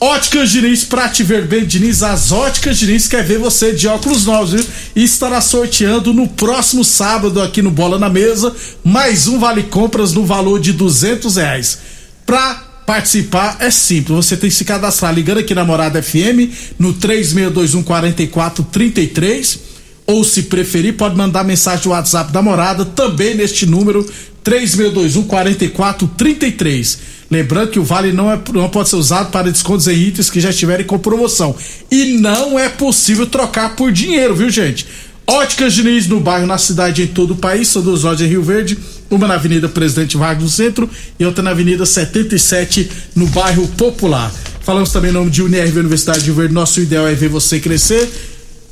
Óticas 0.00 0.50
Diniz, 0.50 0.84
pra 0.84 1.08
te 1.08 1.22
ver 1.22 1.46
bem, 1.46 1.64
Diniz, 1.64 2.02
as 2.02 2.30
Óticas 2.30 2.76
Diniz 2.76 3.08
quer 3.08 3.24
ver 3.24 3.38
você 3.38 3.72
de 3.72 3.88
óculos 3.88 4.26
novos, 4.26 4.52
viu? 4.52 4.64
E 4.94 5.02
estará 5.02 5.40
sorteando 5.40 6.12
no 6.12 6.28
próximo 6.28 6.84
sábado 6.84 7.40
aqui 7.40 7.62
no 7.62 7.70
Bola 7.70 7.98
na 7.98 8.10
Mesa 8.10 8.54
mais 8.84 9.26
um 9.26 9.38
vale 9.38 9.62
compras 9.62 10.12
no 10.12 10.26
valor 10.26 10.60
de 10.60 10.72
duzentos 10.72 11.36
reais. 11.36 11.78
Pra 12.26 12.62
participar 12.84 13.56
é 13.60 13.70
simples. 13.70 14.14
Você 14.16 14.36
tem 14.36 14.50
que 14.50 14.56
se 14.56 14.64
cadastrar 14.64 15.14
ligando 15.14 15.38
aqui 15.38 15.54
na 15.54 15.64
Morada 15.64 16.02
FM 16.02 16.52
no 16.78 16.92
3621 16.92 17.82
4433 17.82 19.73
ou 20.06 20.22
se 20.22 20.44
preferir 20.44 20.96
pode 20.96 21.16
mandar 21.16 21.44
mensagem 21.44 21.86
no 21.86 21.92
WhatsApp 21.92 22.32
da 22.32 22.42
Morada 22.42 22.84
também 22.84 23.34
neste 23.34 23.66
número 23.66 24.04
3621 24.42 25.22
4433. 25.24 26.98
Lembrando 27.30 27.70
que 27.70 27.78
o 27.78 27.84
vale 27.84 28.12
não, 28.12 28.30
é, 28.30 28.38
não 28.52 28.68
pode 28.68 28.90
ser 28.90 28.96
usado 28.96 29.30
para 29.30 29.50
descontos 29.50 29.88
em 29.88 29.94
itens 29.94 30.28
que 30.28 30.40
já 30.40 30.50
estiverem 30.50 30.86
com 30.86 30.98
promoção. 30.98 31.56
E 31.90 32.18
não 32.18 32.58
é 32.58 32.68
possível 32.68 33.26
trocar 33.26 33.74
por 33.74 33.90
dinheiro, 33.90 34.36
viu, 34.36 34.50
gente? 34.50 34.86
Óticas 35.26 35.72
Diniz 35.72 36.06
no 36.06 36.20
bairro, 36.20 36.46
na 36.46 36.58
cidade 36.58 37.02
em 37.02 37.06
todo 37.06 37.32
o 37.32 37.36
país, 37.36 37.68
são 37.68 37.80
duas 37.80 38.02
lojas 38.02 38.20
em 38.20 38.30
Rio 38.30 38.42
Verde, 38.42 38.78
uma 39.10 39.26
na 39.26 39.34
Avenida 39.34 39.68
Presidente 39.70 40.18
Vargas 40.18 40.44
no 40.44 40.50
centro 40.50 40.88
e 41.18 41.24
outra 41.24 41.42
na 41.42 41.50
Avenida 41.50 41.86
77 41.86 42.90
no 43.16 43.26
bairro 43.28 43.66
Popular. 43.68 44.30
Falamos 44.60 44.92
também 44.92 45.10
em 45.10 45.14
nome 45.14 45.30
de 45.30 45.42
UNIRV 45.42 45.78
Universidade 45.78 46.20
de 46.20 46.26
Rio 46.26 46.34
Verde, 46.34 46.52
nosso 46.52 46.78
ideal 46.78 47.08
é 47.08 47.14
ver 47.14 47.28
você 47.28 47.58
crescer. 47.58 48.06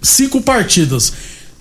cinco 0.00 0.40
partidas. 0.40 1.12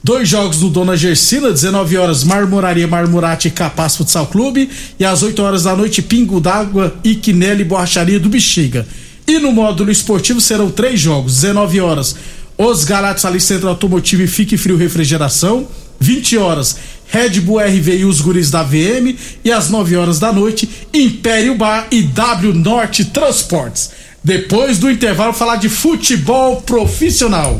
Dois 0.01 0.29
jogos 0.29 0.59
do 0.59 0.69
Dona 0.69 0.95
Gersina, 0.95 1.51
19 1.51 1.97
horas 1.97 2.23
Marmoraria 2.23 2.87
Marmorate 2.87 3.49
e 3.49 3.51
Capaz 3.51 3.97
Futsal 3.97 4.27
Clube. 4.27 4.69
E 4.97 5.03
às 5.03 5.23
8 5.23 5.43
horas 5.43 5.63
da 5.63 5.75
noite, 5.75 6.01
Pingo 6.01 6.39
d'Água 6.39 6.95
e 7.03 7.15
Quinelli 7.15 7.65
Borracharia 7.65 8.17
do 8.17 8.29
Bexiga. 8.29 8.87
E 9.27 9.39
no 9.39 9.51
módulo 9.51 9.91
esportivo 9.91 10.39
serão 10.39 10.71
três 10.71 11.01
jogos, 11.01 11.41
19 11.41 11.81
horas. 11.81 12.15
Os 12.57 12.85
Galatas 12.85 13.25
ali 13.25 13.41
Centro 13.41 13.67
Automotivo 13.67 14.21
e 14.21 14.27
Fique 14.27 14.55
Frio 14.55 14.77
Refrigeração. 14.77 15.67
20 15.99 16.37
horas, 16.37 16.77
Red 17.07 17.41
Bull 17.41 17.59
RV 17.59 17.97
e 17.97 18.05
os 18.05 18.21
guris 18.21 18.51
da 18.51 18.63
VM. 18.63 19.15
E 19.43 19.51
às 19.51 19.69
9 19.69 19.95
horas 19.95 20.19
da 20.19 20.31
noite, 20.31 20.69
Império 20.93 21.55
Bar 21.55 21.87
e 21.91 22.01
W 22.03 22.53
Norte 22.53 23.05
Transportes. 23.05 23.91
Depois 24.23 24.77
do 24.77 24.91
intervalo, 24.91 25.31
falar 25.33 25.55
de 25.55 25.69
futebol 25.69 26.61
profissional. 26.61 27.59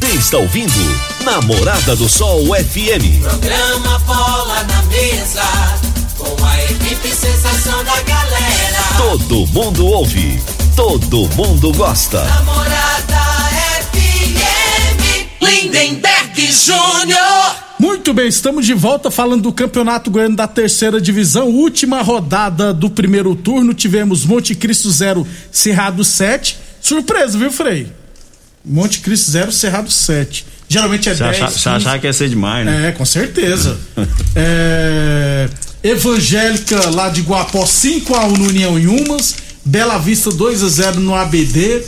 Você 0.00 0.16
está 0.16 0.38
ouvindo 0.38 0.72
Namorada 1.24 1.94
do 1.96 2.08
Sol 2.08 2.46
FM. 2.46 3.20
Programa 3.20 3.98
Bola 4.06 4.62
na 4.64 4.82
Mesa, 4.84 5.42
com 6.16 6.44
a 6.44 6.64
equipe 6.64 7.08
sensação 7.08 7.84
da 7.84 8.00
galera. 8.02 8.82
Todo 8.96 9.46
mundo 9.48 9.86
ouve, 9.86 10.40
todo 10.74 11.28
mundo 11.34 11.72
gosta. 11.72 12.24
Namorada 12.24 13.18
FM, 13.92 15.26
Lindenberg 15.42 16.52
Júnior. 16.52 17.67
Muito 17.78 18.12
bem, 18.12 18.26
estamos 18.26 18.66
de 18.66 18.74
volta 18.74 19.08
falando 19.08 19.42
do 19.42 19.52
Campeonato 19.52 20.10
Goiano 20.10 20.34
da 20.34 20.48
Terceira 20.48 21.00
Divisão. 21.00 21.48
Última 21.48 22.02
rodada 22.02 22.74
do 22.74 22.90
primeiro 22.90 23.36
turno, 23.36 23.72
tivemos 23.72 24.24
Monte 24.24 24.56
Cristo 24.56 24.90
0, 24.90 25.24
Cerrado 25.52 26.02
7. 26.02 26.58
Surpresa, 26.80 27.38
viu, 27.38 27.52
Frei? 27.52 27.86
Monte 28.64 28.98
Cristo 28.98 29.30
0, 29.30 29.52
Cerrado 29.52 29.90
7. 29.92 30.44
Geralmente 30.68 31.08
é 31.08 31.14
Você 31.14 31.22
10. 31.22 31.36
achar, 31.36 31.50
você 31.50 31.68
achar 31.68 31.98
que 32.00 32.06
ia 32.08 32.12
ser 32.12 32.28
demais, 32.28 32.66
né? 32.66 32.88
É, 32.88 32.92
com 32.92 33.04
certeza. 33.04 33.78
é, 34.34 35.48
Evangélica 35.82 36.90
lá 36.90 37.08
de 37.08 37.22
Guapó 37.22 37.64
5 37.64 38.12
a 38.12 38.24
1 38.26 38.32
no 38.32 38.48
União 38.48 38.76
Inhumas, 38.76 39.36
Bela 39.64 39.98
Vista 39.98 40.30
2 40.30 40.64
a 40.64 40.68
0 40.68 41.00
no 41.00 41.14
ABD. 41.14 41.84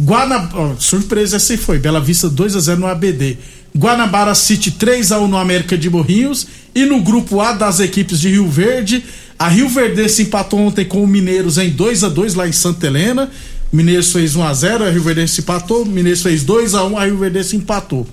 Guana, 0.00 0.48
ó, 0.54 0.74
surpresa 0.78 1.36
essa 1.36 1.52
aí 1.52 1.58
foi, 1.58 1.78
Bela 1.78 2.00
Vista 2.00 2.28
2 2.28 2.56
a 2.56 2.60
0 2.60 2.80
no 2.80 2.86
ABD. 2.86 3.38
Guanabara 3.76 4.34
City 4.34 4.70
3 4.70 5.12
a 5.12 5.20
1 5.20 5.28
no 5.28 5.36
América 5.36 5.76
de 5.76 5.90
Morrinhos 5.90 6.46
e 6.74 6.84
no 6.84 7.00
grupo 7.00 7.40
A 7.40 7.52
das 7.52 7.78
equipes 7.80 8.20
de 8.20 8.30
Rio 8.30 8.48
Verde, 8.48 9.04
a 9.38 9.48
Rio 9.48 9.68
Verde 9.68 10.08
se 10.08 10.22
empatou 10.22 10.60
ontem 10.60 10.84
com 10.84 11.02
o 11.02 11.06
Mineiros 11.06 11.58
em 11.58 11.68
2 11.70 12.04
a 12.04 12.08
2 12.08 12.34
lá 12.34 12.48
em 12.48 12.52
Santa 12.52 12.86
Helena. 12.86 13.30
O 13.70 13.76
Mineiros 13.76 14.10
fez 14.12 14.34
1 14.34 14.42
a 14.42 14.54
0, 14.54 14.84
a 14.84 14.90
Rio 14.90 15.02
Verde 15.02 15.28
se 15.28 15.42
empatou, 15.42 15.82
o 15.82 15.86
Mineiros 15.86 16.22
fez 16.22 16.42
2 16.42 16.74
a 16.74 16.84
1, 16.84 16.98
a 16.98 17.04
Rio 17.04 17.18
Verde 17.18 17.44
se 17.44 17.56
empatou. 17.56 18.06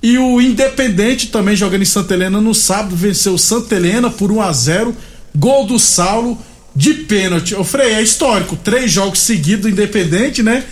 E 0.00 0.18
o 0.18 0.40
Independente 0.40 1.28
também 1.28 1.56
jogando 1.56 1.82
em 1.82 1.86
Santa 1.86 2.14
Helena 2.14 2.40
no 2.40 2.54
sábado 2.54 2.94
venceu 2.94 3.36
Santa 3.36 3.74
Helena 3.74 4.08
por 4.10 4.30
1 4.30 4.40
a 4.40 4.52
0, 4.52 4.96
gol 5.34 5.66
do 5.66 5.78
Saulo 5.78 6.38
de 6.76 6.94
pênalti. 6.94 7.54
Ô 7.54 7.64
Frei, 7.64 7.94
é 7.94 8.02
histórico, 8.02 8.56
três 8.56 8.90
jogos 8.90 9.18
seguidos 9.18 9.62
do 9.62 9.68
Independente, 9.68 10.42
né? 10.42 10.64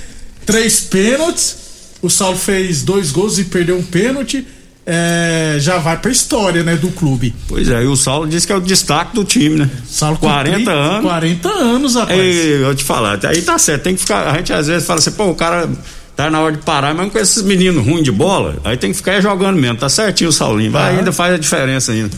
Três 0.46 0.80
pênaltis. 0.80 1.69
O 2.02 2.08
Saulo 2.08 2.36
fez 2.36 2.82
dois 2.82 3.10
gols 3.10 3.38
e 3.38 3.44
perdeu 3.44 3.76
um 3.78 3.82
pênalti. 3.82 4.46
É, 4.86 5.56
já 5.60 5.78
vai 5.78 5.96
pra 5.98 6.10
história, 6.10 6.64
né, 6.64 6.74
do 6.74 6.88
clube. 6.88 7.34
Pois 7.46 7.68
é, 7.68 7.82
e 7.82 7.86
o 7.86 7.94
Saulo 7.94 8.26
disse 8.26 8.46
que 8.46 8.52
é 8.52 8.56
o 8.56 8.60
destaque 8.60 9.14
do 9.14 9.22
time, 9.24 9.56
né? 9.56 9.70
Saulo 9.86 10.16
com 10.16 10.26
40 10.26 10.54
30, 10.56 10.70
anos. 10.72 11.02
40 11.02 11.48
anos, 11.48 11.94
rapaz. 11.94 12.18
Ei, 12.18 12.62
eu 12.64 12.74
te 12.74 12.82
falar, 12.82 13.20
aí 13.24 13.42
tá 13.42 13.56
certo, 13.58 13.82
tem 13.82 13.94
que 13.94 14.00
ficar. 14.00 14.28
A 14.28 14.36
gente 14.38 14.52
às 14.52 14.66
vezes 14.66 14.86
fala 14.86 14.98
assim, 14.98 15.12
pô, 15.12 15.26
o 15.26 15.34
cara 15.34 15.68
tá 16.16 16.28
na 16.30 16.40
hora 16.40 16.56
de 16.56 16.62
parar, 16.62 16.92
mesmo 16.94 17.10
com 17.10 17.18
esses 17.18 17.42
meninos 17.42 17.84
ruins 17.86 18.02
de 18.02 18.10
bola, 18.10 18.56
aí 18.64 18.76
tem 18.76 18.90
que 18.90 18.96
ficar 18.96 19.20
jogando 19.20 19.58
mesmo, 19.60 19.76
tá 19.76 19.88
certinho 19.88 20.30
o 20.30 20.32
Saulinho, 20.32 20.72
vai, 20.72 20.94
Ah. 20.94 20.98
ainda 20.98 21.12
faz 21.12 21.34
a 21.34 21.38
diferença 21.38 21.92
ainda. 21.92 22.10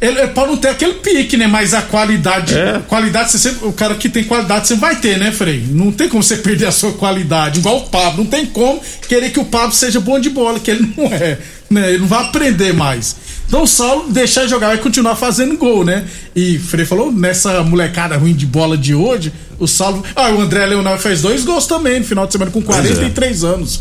Ele, 0.00 0.18
ele 0.18 0.28
pode 0.28 0.48
não 0.48 0.56
ter 0.56 0.68
aquele 0.68 0.94
pique, 0.94 1.36
né? 1.36 1.46
Mas 1.46 1.72
a 1.72 1.82
qualidade. 1.82 2.56
É. 2.56 2.80
Qualidade, 2.86 3.30
você 3.30 3.38
sempre, 3.38 3.66
o 3.66 3.72
cara 3.72 3.94
que 3.94 4.08
tem 4.08 4.24
qualidade, 4.24 4.68
você 4.68 4.74
vai 4.74 4.96
ter, 4.96 5.18
né, 5.18 5.32
Frei? 5.32 5.64
Não 5.70 5.90
tem 5.90 6.08
como 6.08 6.22
você 6.22 6.36
perder 6.38 6.66
a 6.66 6.72
sua 6.72 6.92
qualidade. 6.92 7.60
Igual 7.60 7.78
o 7.78 7.88
Pablo. 7.88 8.24
Não 8.24 8.30
tem 8.30 8.46
como 8.46 8.80
querer 9.08 9.30
que 9.30 9.40
o 9.40 9.44
Pablo 9.44 9.72
seja 9.72 10.00
bom 10.00 10.20
de 10.20 10.28
bola, 10.28 10.60
que 10.60 10.70
ele 10.70 10.92
não 10.96 11.06
é. 11.06 11.38
Né? 11.70 11.90
Ele 11.90 11.98
não 11.98 12.06
vai 12.06 12.24
aprender 12.24 12.72
mais. 12.72 13.16
Então 13.48 13.62
o 13.62 13.66
Saulo 13.66 14.10
deixar 14.10 14.42
de 14.42 14.50
jogar 14.50 14.68
vai 14.68 14.78
continuar 14.78 15.14
fazendo 15.14 15.56
gol, 15.56 15.84
né? 15.84 16.04
E 16.34 16.58
Frei 16.58 16.84
falou, 16.84 17.12
nessa 17.12 17.62
molecada 17.62 18.16
ruim 18.16 18.34
de 18.34 18.44
bola 18.44 18.76
de 18.76 18.94
hoje, 18.94 19.32
o 19.58 19.66
Saulo. 19.66 20.04
Ah, 20.14 20.30
o 20.30 20.40
André 20.40 20.66
Leonel 20.66 20.98
fez 20.98 21.22
dois 21.22 21.44
gols 21.44 21.66
também 21.66 22.00
no 22.00 22.04
final 22.04 22.26
de 22.26 22.32
semana 22.32 22.50
com 22.50 22.60
43 22.60 23.44
anos. 23.44 23.80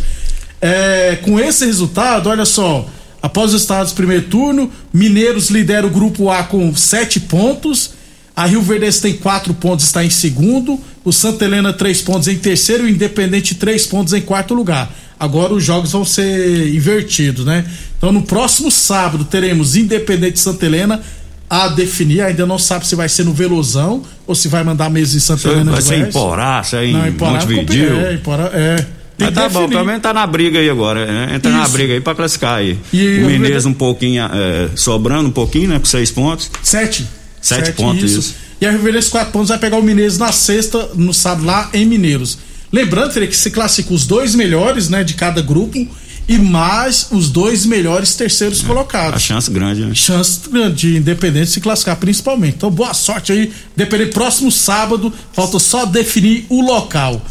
É, 0.62 1.18
com 1.22 1.40
esse 1.40 1.66
resultado, 1.66 2.30
olha 2.30 2.46
só. 2.46 2.88
Após 3.26 3.56
os 3.56 3.62
estados 3.64 3.92
do 3.92 3.96
primeiro 3.96 4.28
turno, 4.28 4.72
Mineiros 4.94 5.50
lidera 5.50 5.88
o 5.88 5.90
grupo 5.90 6.30
A 6.30 6.44
com 6.44 6.76
sete 6.76 7.20
pontos. 7.20 7.96
A 8.36 8.46
Rio 8.46 8.62
Verde 8.62 9.02
tem 9.02 9.14
quatro 9.14 9.52
pontos, 9.52 9.84
está 9.84 10.06
em 10.06 10.12
segundo. 10.12 10.80
O 11.04 11.12
Santa 11.12 11.44
Helena, 11.44 11.74
três 11.74 12.04
pontos 12.04 12.28
em 12.28 12.38
terceiro. 12.38 12.84
E 12.84 12.92
o 12.92 12.94
Independente, 12.94 13.56
três 13.56 13.88
pontos 13.88 14.14
em 14.14 14.22
quarto 14.22 14.54
lugar. 14.54 14.94
Agora 15.20 15.56
os 15.56 15.64
jogos 15.64 15.92
vão 15.92 16.06
ser 16.06 16.72
invertidos, 16.72 17.48
né? 17.48 17.66
Então 17.98 18.12
no 18.12 18.22
próximo 18.22 18.70
sábado 18.70 19.26
teremos 19.26 19.76
Independente 19.76 20.40
Santa 20.40 20.64
Helena 20.68 21.02
a 21.50 21.68
definir. 21.70 22.22
Ainda 22.22 22.46
não 22.46 22.60
sabe 22.60 22.86
se 22.86 22.94
vai 22.94 23.10
ser 23.10 23.26
no 23.26 23.34
Velozão 23.34 24.04
ou 24.28 24.36
se 24.36 24.48
vai 24.48 24.64
mandar 24.64 24.92
mesmo 24.92 25.18
em 25.18 25.20
Santa 25.20 25.48
Helena. 25.48 25.72
Vai 25.72 25.82
ser 25.82 26.08
em. 26.08 26.12
Porá, 26.12 26.62
se 26.62 26.76
é 26.76 26.86
em 26.86 26.94
Não, 26.94 27.08
em 27.08 27.14
Porá. 27.14 27.32
Montevideo. 27.32 28.02
É, 28.02 28.14
em 28.14 28.20
Porá, 28.20 28.52
é. 28.54 28.86
Mas 29.18 29.34
tá 29.34 29.48
bom, 29.50 29.68
pelo 29.70 29.86
menos 29.86 30.02
tá 30.02 30.14
na 30.14 30.28
briga 30.28 30.60
aí 30.60 30.70
agora, 30.70 31.06
né? 31.06 31.36
Entra 31.36 31.50
na 31.52 31.64
Isso. 31.64 31.72
briga 31.72 31.94
aí 31.94 32.02
pra 32.02 32.14
classificar 32.14 32.56
aí. 32.58 32.78
E 32.92 33.20
o 33.24 33.28
Verde- 33.40 33.68
um 33.68 33.74
pouquinho, 33.74 34.24
é, 34.26 34.70
sobrando 34.76 35.30
um 35.30 35.32
pouquinho, 35.32 35.70
né? 35.70 35.80
Com 35.80 35.86
seis 35.86 36.12
pontos. 36.12 36.50
Sete. 36.62 37.08
Sete 37.42 37.72
pontos, 37.74 38.12
isso. 38.12 38.36
E 38.60 38.66
a 38.66 38.72
Rio 38.72 38.82
quatro 39.12 39.32
pontos, 39.32 39.50
vai 39.50 39.58
pegar 39.60 39.78
o 39.78 39.84
Mineiros 39.84 40.18
na 40.18 40.32
sexta, 40.32 40.90
no 40.96 41.14
sábado, 41.14 41.46
lá 41.46 41.70
em 41.74 41.86
Mineiros. 41.86 42.38
Lembrando, 42.72 43.12
Felipe, 43.14 43.32
que 43.34 43.38
se 43.38 43.52
classifica 43.52 43.94
os 43.94 44.06
dois 44.08 44.34
melhores, 44.36 44.90
né, 44.90 45.04
de 45.04 45.14
cada 45.14 45.42
grupo 45.42 45.88
e 46.28 46.38
mais 46.40 47.08
os 47.12 47.30
dois 47.30 47.66
melhores 47.66 48.16
terceiros 48.16 48.64
A 48.64 48.68
colocados. 48.68 49.22
chance 49.22 49.50
grande, 49.52 49.82
né? 49.86 49.94
Chance 49.94 50.50
grande 50.50 50.76
de 50.94 50.98
Independente 50.98 51.52
se 51.52 51.62
classificar, 51.62 51.96
principalmente. 51.98 52.56
Então, 52.56 52.72
boa 52.72 52.94
sorte 52.94 53.32
aí. 53.32 53.52
Dependendo, 53.76 54.12
próximo 54.12 54.52
sábado, 54.52 55.14
falta 55.32 55.60
só 55.60 55.86
definir 55.86 56.46
o 56.50 56.62
local. 56.62 57.24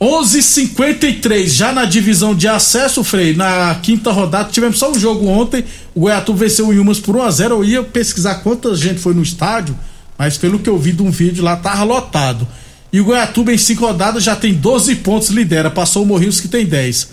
11:53 0.00 1.48
já 1.48 1.72
na 1.72 1.84
divisão 1.84 2.34
de 2.34 2.46
acesso, 2.46 3.02
Frei. 3.02 3.34
Na 3.34 3.74
quinta 3.82 4.12
rodada, 4.12 4.50
tivemos 4.50 4.78
só 4.78 4.90
um 4.90 4.98
jogo 4.98 5.26
ontem. 5.26 5.64
O 5.94 6.00
Goiatuba 6.00 6.40
venceu 6.40 6.68
o 6.68 6.72
Yumas 6.72 7.00
por 7.00 7.16
1 7.16 7.22
a 7.22 7.30
0 7.30 7.54
Eu 7.56 7.64
ia 7.64 7.82
pesquisar 7.82 8.36
quanta 8.36 8.74
gente 8.74 9.00
foi 9.00 9.14
no 9.14 9.22
estádio, 9.22 9.76
mas 10.18 10.36
pelo 10.36 10.58
que 10.58 10.68
eu 10.68 10.78
vi 10.78 10.92
de 10.92 11.02
um 11.02 11.10
vídeo 11.10 11.42
lá, 11.42 11.56
tava 11.56 11.84
lotado. 11.84 12.46
E 12.92 13.00
o 13.00 13.04
Goiatuba 13.04 13.52
em 13.52 13.58
cinco 13.58 13.86
rodadas 13.86 14.22
já 14.22 14.36
tem 14.36 14.52
12 14.52 14.96
pontos, 14.96 15.28
lidera. 15.28 15.70
Passou 15.70 16.02
o 16.02 16.06
Morrinhos 16.06 16.40
que 16.40 16.48
tem 16.48 16.66
10. 16.66 17.08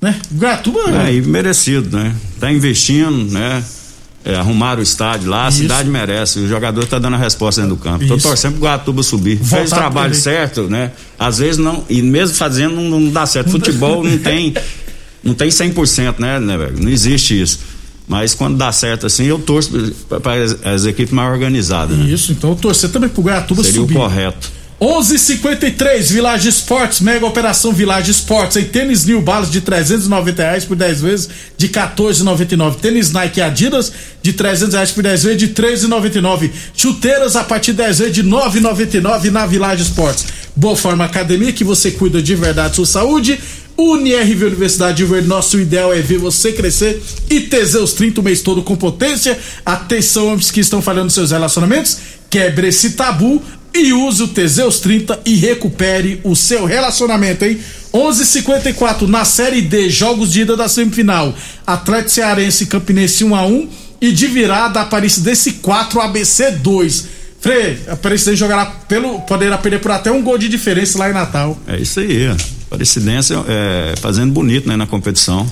Né? 0.00 0.20
O 0.30 0.34
Goiatuba. 0.34 0.80
É, 1.06 1.14
e 1.14 1.22
merecido, 1.22 1.96
né? 1.96 2.14
Tá 2.38 2.52
investindo, 2.52 3.32
né? 3.32 3.64
É, 4.24 4.36
arrumaram 4.36 4.80
o 4.80 4.82
estádio 4.82 5.28
lá, 5.28 5.46
a 5.46 5.48
Isso. 5.48 5.58
cidade 5.58 5.88
merece. 5.88 6.38
O 6.38 6.48
jogador 6.48 6.86
tá 6.86 6.98
dando 6.98 7.14
a 7.14 7.18
resposta 7.18 7.60
dentro 7.60 7.76
do 7.76 7.82
campo. 7.82 8.04
Isso. 8.04 8.18
torcendo 8.18 8.52
pro 8.52 8.62
Guatuba 8.62 9.02
subir. 9.02 9.36
Voltar 9.36 9.56
Fez 9.56 9.72
o 9.72 9.74
trabalho 9.74 10.14
certo, 10.14 10.62
né? 10.62 10.92
Às 11.18 11.38
vezes 11.38 11.58
não, 11.58 11.84
e 11.88 12.02
mesmo 12.02 12.36
fazendo 12.36 12.74
não, 12.76 13.00
não 13.00 13.10
dá 13.10 13.26
certo. 13.26 13.50
Futebol 13.50 14.04
não 14.04 14.18
tem 14.18 14.54
não 15.22 15.34
tem 15.34 15.48
100%, 15.48 16.18
né, 16.18 16.40
né, 16.40 16.56
velho? 16.56 16.82
Não 16.82 16.90
existe 16.90 17.40
isso. 17.40 17.60
Mas 18.08 18.34
quando 18.34 18.56
dá 18.56 18.72
certo 18.72 19.06
assim, 19.06 19.24
eu 19.24 19.38
torço 19.38 19.70
para 20.22 20.42
as, 20.42 20.66
as 20.66 20.84
equipes 20.84 21.14
mais 21.14 21.30
organizadas, 21.30 21.96
né? 21.96 22.10
Isso, 22.10 22.32
então 22.32 22.54
torcer 22.54 22.90
também 22.90 23.08
pro 23.08 23.22
Goiatuba 23.22 23.62
Seria 23.62 23.80
subir. 23.80 23.94
o 23.94 23.98
correto. 23.98 24.50
11:53 24.82 26.10
Village 26.10 26.48
Esportes, 26.48 26.98
mega 26.98 27.24
operação 27.24 27.72
Village 27.72 28.10
Esportes, 28.10 28.56
em 28.56 28.64
tênis 28.64 29.04
New 29.04 29.22
Balance 29.22 29.52
de 29.52 29.60
390 29.60 30.42
reais 30.42 30.64
por 30.64 30.76
10 30.76 31.00
vezes 31.00 31.28
de 31.56 31.68
14,99. 31.68 32.80
Tênis 32.80 33.12
Nike 33.12 33.40
Adidas 33.40 33.92
de 34.20 34.32
300 34.32 34.74
reais 34.74 34.90
por 34.90 35.04
10 35.04 35.22
vezes 35.22 35.38
de 35.38 35.48
13,99. 35.50 36.50
Chuteiras 36.74 37.36
a 37.36 37.44
partir 37.44 37.70
de 37.70 37.78
10 37.78 37.98
vezes 38.00 38.12
de 38.12 38.24
9,99 38.24 39.30
na 39.30 39.46
Village 39.46 39.84
Esportes. 39.84 40.26
Boa 40.56 40.74
Forma 40.74 41.04
Academia 41.04 41.52
que 41.52 41.62
você 41.62 41.92
cuida 41.92 42.20
de 42.20 42.34
verdade 42.34 42.74
sua 42.74 42.84
saúde. 42.84 43.38
UniRV 43.78 44.46
Universidade 44.46 44.96
de 44.96 45.04
Verde, 45.04 45.28
nosso 45.28 45.60
ideal 45.60 45.94
é 45.94 46.00
ver 46.00 46.18
você 46.18 46.52
crescer 46.52 47.00
e 47.30 47.40
Teseus 47.42 47.92
30 47.92 48.20
o 48.20 48.24
mês 48.24 48.42
todo 48.42 48.62
com 48.62 48.74
potência. 48.74 49.38
Atenção, 49.64 50.26
homens 50.26 50.50
que 50.50 50.58
estão 50.58 50.82
falhando 50.82 51.10
seus 51.12 51.30
relacionamentos, 51.30 51.98
quebre 52.28 52.66
esse 52.66 52.90
tabu 52.90 53.40
e 53.74 53.92
use 53.92 54.22
o 54.22 54.28
Teseus 54.28 54.80
30 54.80 55.20
e 55.24 55.34
recupere 55.34 56.20
o 56.24 56.36
seu 56.36 56.64
relacionamento, 56.64 57.44
hein? 57.44 57.58
11:54 57.92 59.06
na 59.06 59.24
Série 59.24 59.62
D, 59.62 59.90
jogos 59.90 60.32
de 60.32 60.42
ida 60.42 60.56
da 60.56 60.68
semifinal. 60.68 61.34
Atlético 61.66 62.10
Cearense 62.10 62.66
Campinense 62.66 63.24
1 63.24 63.34
a 63.34 63.46
1 63.46 63.68
e 64.00 64.12
de 64.12 64.26
virada 64.26 64.80
Aparecidense 64.80 65.52
4 65.54 66.00
ABC 66.00 66.50
2. 66.52 67.22
Frei, 67.40 67.78
a 67.88 67.92
Aparecidense 67.92 68.38
jogará 68.38 68.66
pelo 68.66 69.20
poderá 69.20 69.58
perder 69.58 69.80
por 69.80 69.90
até 69.90 70.10
um 70.10 70.22
gol 70.22 70.38
de 70.38 70.48
diferença 70.48 70.98
lá 70.98 71.10
em 71.10 71.12
Natal. 71.12 71.58
É 71.66 71.76
isso 71.76 72.00
aí. 72.00 72.34
Parecidência 72.70 73.36
é, 73.46 73.94
fazendo 74.00 74.32
bonito 74.32 74.68
né, 74.68 74.76
na 74.76 74.86
competição. 74.86 75.46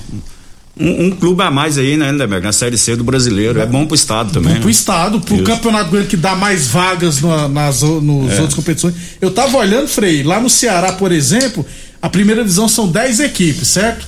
Um, 0.79 1.07
um 1.07 1.11
clube 1.11 1.41
a 1.43 1.51
mais 1.51 1.77
aí, 1.77 1.97
né, 1.97 2.11
Lindeberg? 2.11 2.45
Na 2.45 2.53
Série 2.53 2.77
C 2.77 2.95
do 2.95 3.03
brasileiro. 3.03 3.59
É 3.59 3.65
bom 3.65 3.85
pro 3.85 3.93
estado 3.95 4.31
também. 4.31 4.55
pro 4.55 4.65
né? 4.65 4.71
estado, 4.71 5.19
pro 5.19 5.35
Isso. 5.35 5.43
campeonato 5.43 5.89
goiano 5.89 6.07
que 6.07 6.15
dá 6.17 6.33
mais 6.35 6.67
vagas 6.67 7.21
na- 7.21 7.47
nas 7.49 7.81
nos 7.81 8.31
É. 8.31 8.35
outras 8.35 8.53
competições. 8.53 8.95
Eu 9.19 9.31
tava 9.31 9.57
olhando, 9.57 9.87
Frei, 9.87 10.23
lá 10.23 10.39
no 10.39 10.49
Ceará, 10.49 10.93
por 10.93 11.11
exemplo, 11.11 11.65
a 12.01 12.09
primeira 12.09 12.41
divisão 12.41 12.67
são 12.69 12.87
10 12.87 13.19
equipes, 13.19 13.67
certo? 13.67 14.05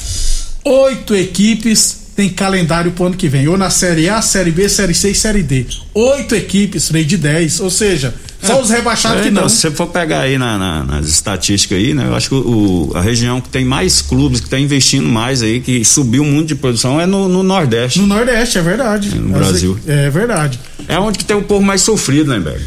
Oito 0.63 1.13
equipes 1.13 2.02
tem 2.15 2.29
calendário 2.29 2.91
pro 2.91 3.05
ano 3.05 3.15
que 3.15 3.27
vem. 3.27 3.47
Ou 3.47 3.57
na 3.57 3.69
Série 3.69 4.09
A, 4.09 4.21
Série 4.21 4.51
B, 4.51 4.67
Série 4.69 4.93
C 4.93 5.11
e 5.11 5.15
Série 5.15 5.43
D. 5.43 5.65
Oito 5.93 6.35
equipes, 6.35 6.87
Frei, 6.87 7.03
de 7.03 7.17
10. 7.17 7.59
Ou 7.59 7.69
seja, 7.69 8.13
só 8.41 8.61
os 8.61 8.69
rebaixados 8.69 9.21
É, 9.21 9.23
que 9.23 9.31
não. 9.31 9.47
se 9.49 9.57
você 9.57 9.71
for 9.71 9.87
pegar 9.87 10.21
aí 10.21 10.37
na- 10.37 10.57
na- 10.57 10.83
nas 10.83 11.07
estatísticas 11.07 11.77
aí, 11.77 11.93
né? 11.93 12.05
Eu 12.07 12.15
acho 12.15 12.29
que 12.29 12.35
o, 12.35 12.91
a 12.95 13.01
região 13.01 13.39
que 13.41 13.49
tem 13.49 13.63
mais 13.65 14.01
clubes, 14.01 14.39
que 14.39 14.47
está 14.47 14.59
investindo 14.59 15.07
mais 15.07 15.41
aí, 15.41 15.59
que 15.59 15.83
subiu 15.85 16.23
muito 16.23 16.49
de 16.49 16.55
produção, 16.55 16.99
é 16.99 17.05
no, 17.05 17.27
no 17.27 17.41
Nordeste. 17.43 17.99
No 17.99 18.07
Nordeste, 18.07 18.57
é 18.57 18.61
verdade. 18.61 19.15
no 19.15 19.35
As 19.35 19.47
Brasil. 19.47 19.77
equi- 19.81 19.91
É 19.91 20.09
verdade. 20.09 20.59
É 20.87 20.99
onde 20.99 21.17
que 21.17 21.25
tem 21.25 21.35
o 21.37 21.43
povo 21.43 21.63
mais 21.65 21.81
sofrido, 21.81 22.29
né, 22.31 22.39
velho? 22.39 22.61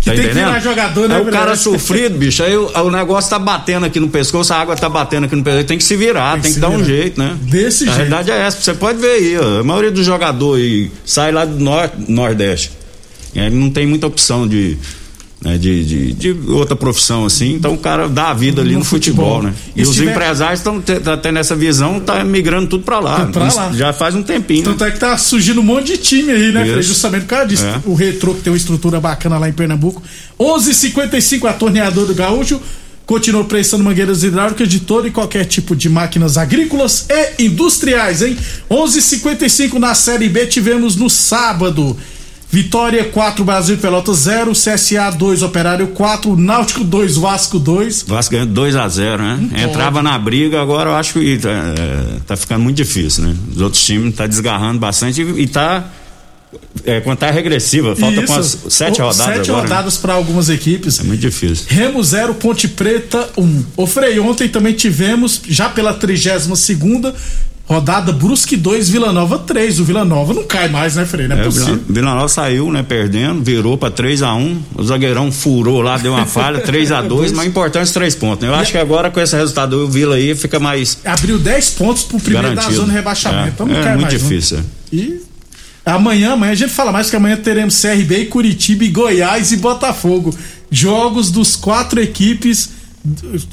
Que 0.00 0.10
tem 0.12 0.28
que 0.28 0.34
virar 0.34 0.60
jogador, 0.60 1.08
né, 1.08 1.16
Aí 1.16 1.22
o 1.22 1.26
cara 1.26 1.56
sofrido, 1.56 2.16
bicho, 2.16 2.42
aí 2.42 2.56
o, 2.56 2.70
o 2.72 2.90
negócio 2.90 3.28
tá 3.28 3.38
batendo 3.38 3.84
aqui 3.84 3.98
no 3.98 4.08
pescoço, 4.08 4.52
a 4.52 4.56
água 4.56 4.76
tá 4.76 4.88
batendo 4.88 5.24
aqui 5.24 5.34
no 5.34 5.42
pescoço, 5.42 5.66
tem 5.66 5.78
que 5.78 5.84
se 5.84 5.96
virar, 5.96 6.32
tem, 6.34 6.42
que 6.42 6.48
que, 6.48 6.54
se 6.54 6.60
dar 6.60 6.68
um 6.68 6.78
virar. 6.78 6.84
jeito, 6.84 7.18
né? 7.20 7.36
Desse 7.42 7.84
a 7.84 7.86
jeito. 7.86 7.96
realidade 7.96 8.30
é 8.30 8.38
essa, 8.38 8.60
você 8.60 8.74
pode 8.74 8.98
ver 8.98 9.10
aí, 9.10 9.38
ó, 9.38 9.60
a 9.60 9.64
maioria 9.64 9.90
dos 9.90 10.06
jogadores 10.06 10.90
sai 11.04 11.32
lá 11.32 11.44
do 11.44 11.58
norte, 11.58 11.96
nordeste. 12.08 12.70
E 13.34 13.40
aí 13.40 13.50
não 13.50 13.70
tem 13.70 13.86
muita 13.86 14.06
opção 14.06 14.46
de, 14.46 14.78
né, 15.40 15.56
de, 15.56 15.84
de, 15.84 16.12
de 16.14 16.50
outra 16.50 16.74
profissão 16.74 17.24
assim, 17.24 17.54
então 17.54 17.72
o 17.74 17.78
cara 17.78 18.08
dá 18.08 18.30
a 18.30 18.34
vida 18.34 18.60
ali 18.60 18.72
No 18.72 18.80
no, 18.80 18.84
futebol, 18.84 19.36
futebol. 19.36 19.42
né? 19.50 19.54
E 19.76 19.80
E, 19.80 19.82
os 19.84 19.94
tiver- 19.94 20.10
empresários 20.10 20.58
estão 20.60 20.80
tendo 20.80 21.38
essa 21.38 21.54
visão, 21.54 22.00
tá 22.00 22.24
migrando 22.24 22.66
tudo 22.66 22.82
pra 22.82 22.98
lá. 22.98 23.20
Tudo 23.20 23.32
pra 23.32 23.52
lá. 23.52 23.72
Já 23.72 23.92
faz 23.92 24.14
um 24.16 24.22
tempinho. 24.22 24.64
né? 24.64 24.70
Tanto 24.72 24.84
é 24.84 24.90
que 24.90 24.98
tá 24.98 25.16
surgindo 25.16 25.60
um 25.60 25.64
monte 25.64 25.86
de 25.86 25.98
time 25.98 26.32
aí, 26.32 26.50
né. 26.50 26.64
Frei? 26.64 26.82
Justamente 26.82 27.22
por 27.22 27.28
causa 27.28 27.46
disso. 27.46 27.64
É. 27.64 27.80
O 27.84 27.94
Retrô, 27.94 28.34
que 28.34 28.40
tem 28.42 28.52
uma 28.52 28.56
estrutura 28.56 29.00
bacana 29.00 29.38
lá 29.38 29.48
em 29.48 29.52
Pernambuco. 29.52 30.02
11:55 30.40 31.46
a 31.48 31.52
torneador 31.52 32.06
do 32.06 32.14
Gaúcho. 32.14 32.60
Continua 33.06 33.42
prestando 33.44 33.82
mangueiras 33.84 34.22
hidráulicas 34.22 34.68
de 34.68 34.80
todo 34.80 35.06
e 35.08 35.10
qualquer 35.10 35.46
tipo 35.46 35.74
de 35.74 35.88
máquinas 35.88 36.36
agrícolas 36.36 37.06
e 37.38 37.46
industriais, 37.46 38.20
hein? 38.20 38.36
11:55 38.68 39.78
na 39.78 39.94
Série 39.94 40.28
B 40.28 40.46
tivemos 40.46 40.96
no 40.96 41.08
sábado. 41.08 41.96
Vitória 42.50 43.04
4, 43.04 43.44
Brasil 43.44 43.76
de 43.76 43.82
Pelotas 43.82 44.16
0, 44.20 44.52
CSA 44.52 45.10
2, 45.10 45.42
Operário 45.42 45.88
4, 45.88 46.34
Náutico 46.34 46.82
2, 46.82 47.16
Vasco 47.18 47.58
2. 47.58 48.04
Vasco 48.08 48.32
ganhando 48.32 48.54
2 48.54 48.74
a 48.74 48.88
0 48.88 49.22
né? 49.22 49.64
Entrava 49.64 50.02
na 50.02 50.18
briga, 50.18 50.60
agora 50.62 50.88
eu 50.90 50.94
acho 50.96 51.12
que 51.14 51.36
tá, 51.38 51.50
é, 51.50 52.20
tá 52.26 52.36
ficando 52.36 52.62
muito 52.62 52.76
difícil, 52.78 53.24
né? 53.24 53.36
Os 53.54 53.60
outros 53.60 53.84
times 53.84 54.14
tá 54.14 54.26
desgarrando 54.26 54.78
bastante 54.78 55.20
e, 55.20 55.42
e 55.42 55.46
tá 55.46 55.84
é, 56.86 57.00
contagem 57.00 57.34
regressiva, 57.34 57.94
falta 57.94 58.22
com 58.22 58.32
as 58.34 58.58
sete 58.70 59.02
O- 59.02 59.04
rodadas 59.04 59.16
Sete 59.36 59.50
agora. 59.50 59.62
né? 59.64 59.68
rodadas 59.68 59.96
para 59.98 60.14
algumas 60.14 60.48
equipes. 60.48 60.98
É 61.00 61.02
muito 61.02 61.20
difícil. 61.20 61.66
Remo 61.68 62.02
0, 62.02 62.32
Ponte 62.36 62.66
Preta 62.66 63.28
1. 63.36 63.42
Um. 63.42 63.64
Ô 63.76 63.86
Frei, 63.86 64.18
ontem 64.18 64.48
também 64.48 64.72
tivemos, 64.72 65.38
já 65.46 65.68
pela 65.68 65.92
32 65.92 66.58
segunda 66.58 67.14
rodada, 67.68 68.12
Brusque 68.12 68.56
2, 68.56 68.88
Vila 68.88 69.12
Nova 69.12 69.38
3. 69.40 69.78
O 69.80 69.84
Vila 69.84 70.04
Nova 70.04 70.32
não 70.32 70.44
cai 70.44 70.68
mais, 70.68 70.96
né, 70.96 71.04
Frei? 71.04 71.28
Não 71.28 71.36
é, 71.36 71.40
É, 71.40 71.42
o 71.42 71.44
possível. 71.46 71.80
Vila, 71.88 72.14
Nova 72.14 72.28
saiu, 72.28 72.72
né, 72.72 72.82
perdendo, 72.82 73.42
virou 73.44 73.76
pra 73.76 73.90
3 73.90 74.22
a 74.22 74.34
1 74.34 74.62
o 74.74 74.82
zagueirão 74.82 75.30
furou 75.30 75.82
lá, 75.82 75.98
deu 75.98 76.12
uma 76.14 76.24
falha, 76.26 76.60
3 76.60 76.90
a 76.92 77.02
2 77.06 77.32
mas 77.32 77.46
importante 77.46 77.84
os 77.84 77.92
três 77.92 78.14
pontos, 78.14 78.42
né? 78.46 78.48
Eu 78.52 78.54
acho 78.56 78.72
que 78.72 78.78
agora 78.78 79.10
com 79.10 79.20
esse 79.20 79.36
resultado 79.36 79.76
do 79.76 79.88
Vila 79.88 80.16
aí 80.16 80.34
fica 80.34 80.58
mais 80.58 80.98
Abriu 81.04 81.38
10 81.38 81.70
pontos 81.70 82.02
pro 82.04 82.18
primeiro 82.18 82.48
garantido. 82.48 82.70
da 82.72 82.76
zona 82.76 82.88
de 82.88 82.94
rebaixamento. 82.94 83.46
É, 83.46 83.50
então 83.50 83.66
não 83.66 83.76
é 83.76 83.82
cai 83.82 83.94
muito 83.96 84.10
mais. 84.10 84.22
não. 84.22 84.28
difícil. 84.28 84.58
é. 84.58 84.62
E 84.96 85.20
amanhã, 85.84 86.32
amanhã 86.32 86.52
a 86.52 86.54
gente 86.54 86.72
fala 86.72 86.90
mais 86.92 87.10
que 87.10 87.16
amanhã 87.16 87.36
teremos 87.36 87.80
CRB, 87.80 88.26
Curitiba, 88.26 88.84
e 88.84 88.88
Goiás 88.88 89.52
e 89.52 89.56
Botafogo. 89.58 90.34
Jogos 90.70 91.30
dos 91.30 91.56
quatro 91.56 92.00
equipes, 92.00 92.70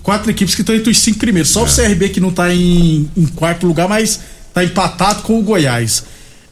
quatro 0.03 0.29
equipes 0.31 0.55
que 0.55 0.61
estão 0.61 0.75
entre 0.75 0.91
os 0.91 0.99
cinco 0.99 1.19
primeiros. 1.19 1.49
Só 1.49 1.63
o 1.63 1.67
CRB 1.67 2.09
que 2.09 2.19
não 2.19 2.31
tá 2.31 2.53
em, 2.53 3.09
em 3.15 3.25
quarto 3.27 3.65
lugar, 3.65 3.87
mas 3.87 4.19
tá 4.53 4.63
empatado 4.63 5.23
com 5.23 5.39
o 5.39 5.43
Goiás. 5.43 6.03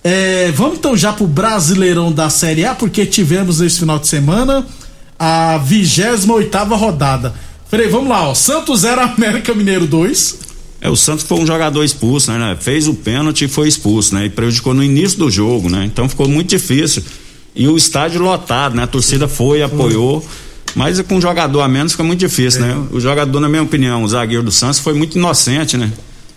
É, 0.04 0.52
vamos 0.52 0.78
então 0.78 0.98
já 0.98 1.14
pro 1.14 1.26
Brasileirão 1.26 2.12
da 2.12 2.30
Série 2.30 2.66
A, 2.66 2.76
porque 2.76 3.06
tivemos 3.06 3.62
esse 3.62 3.80
final 3.80 3.98
de 3.98 4.08
semana 4.08 4.66
a 5.18 5.58
28 5.58 6.58
rodada. 6.76 7.34
Frei, 7.70 7.88
vamos 7.88 8.10
lá, 8.10 8.28
ó. 8.28 8.36
Santos 8.36 8.82
0, 8.82 9.02
América 9.18 9.54
Mineiro 9.54 9.88
2. 9.88 10.40
É, 10.82 10.90
o 10.90 10.98
Santos 10.98 11.24
foi 11.24 11.40
um 11.40 11.48
jogador 11.48 11.82
expulso, 11.84 12.30
né? 12.34 12.58
Fez 12.60 12.90
o 12.90 12.94
pênalti 12.94 13.46
e 13.46 13.48
foi 13.48 13.70
expulso, 13.70 14.14
né? 14.14 14.26
E 14.26 14.30
prejudicou 14.30 14.74
no 14.74 14.84
início 14.84 15.18
do 15.18 15.32
jogo, 15.32 15.70
né? 15.70 15.86
Então 15.86 16.10
ficou 16.10 16.28
muito 16.28 16.50
difícil. 16.50 17.02
E 17.56 17.68
o 17.70 17.78
estádio 17.78 18.22
lotado, 18.22 18.76
né? 18.76 18.84
A 18.84 18.88
torcida 18.88 19.28
foi, 19.28 19.64
apoiou. 19.64 20.26
Mas 20.76 21.00
com 21.02 21.16
um 21.16 21.22
jogador 21.22 21.62
a 21.62 21.68
menos 21.68 21.92
fica 21.92 22.04
muito 22.04 22.20
difícil, 22.20 22.62
né? 22.62 22.76
O 22.92 23.00
jogador, 23.00 23.40
na 23.40 23.48
minha 23.48 23.62
opinião, 23.62 24.04
o 24.04 24.08
zagueiro 24.08 24.44
do 24.44 24.52
Santos 24.52 24.80
foi 24.80 24.94
muito 24.94 25.18
inocente, 25.18 25.78
né? 25.78 25.92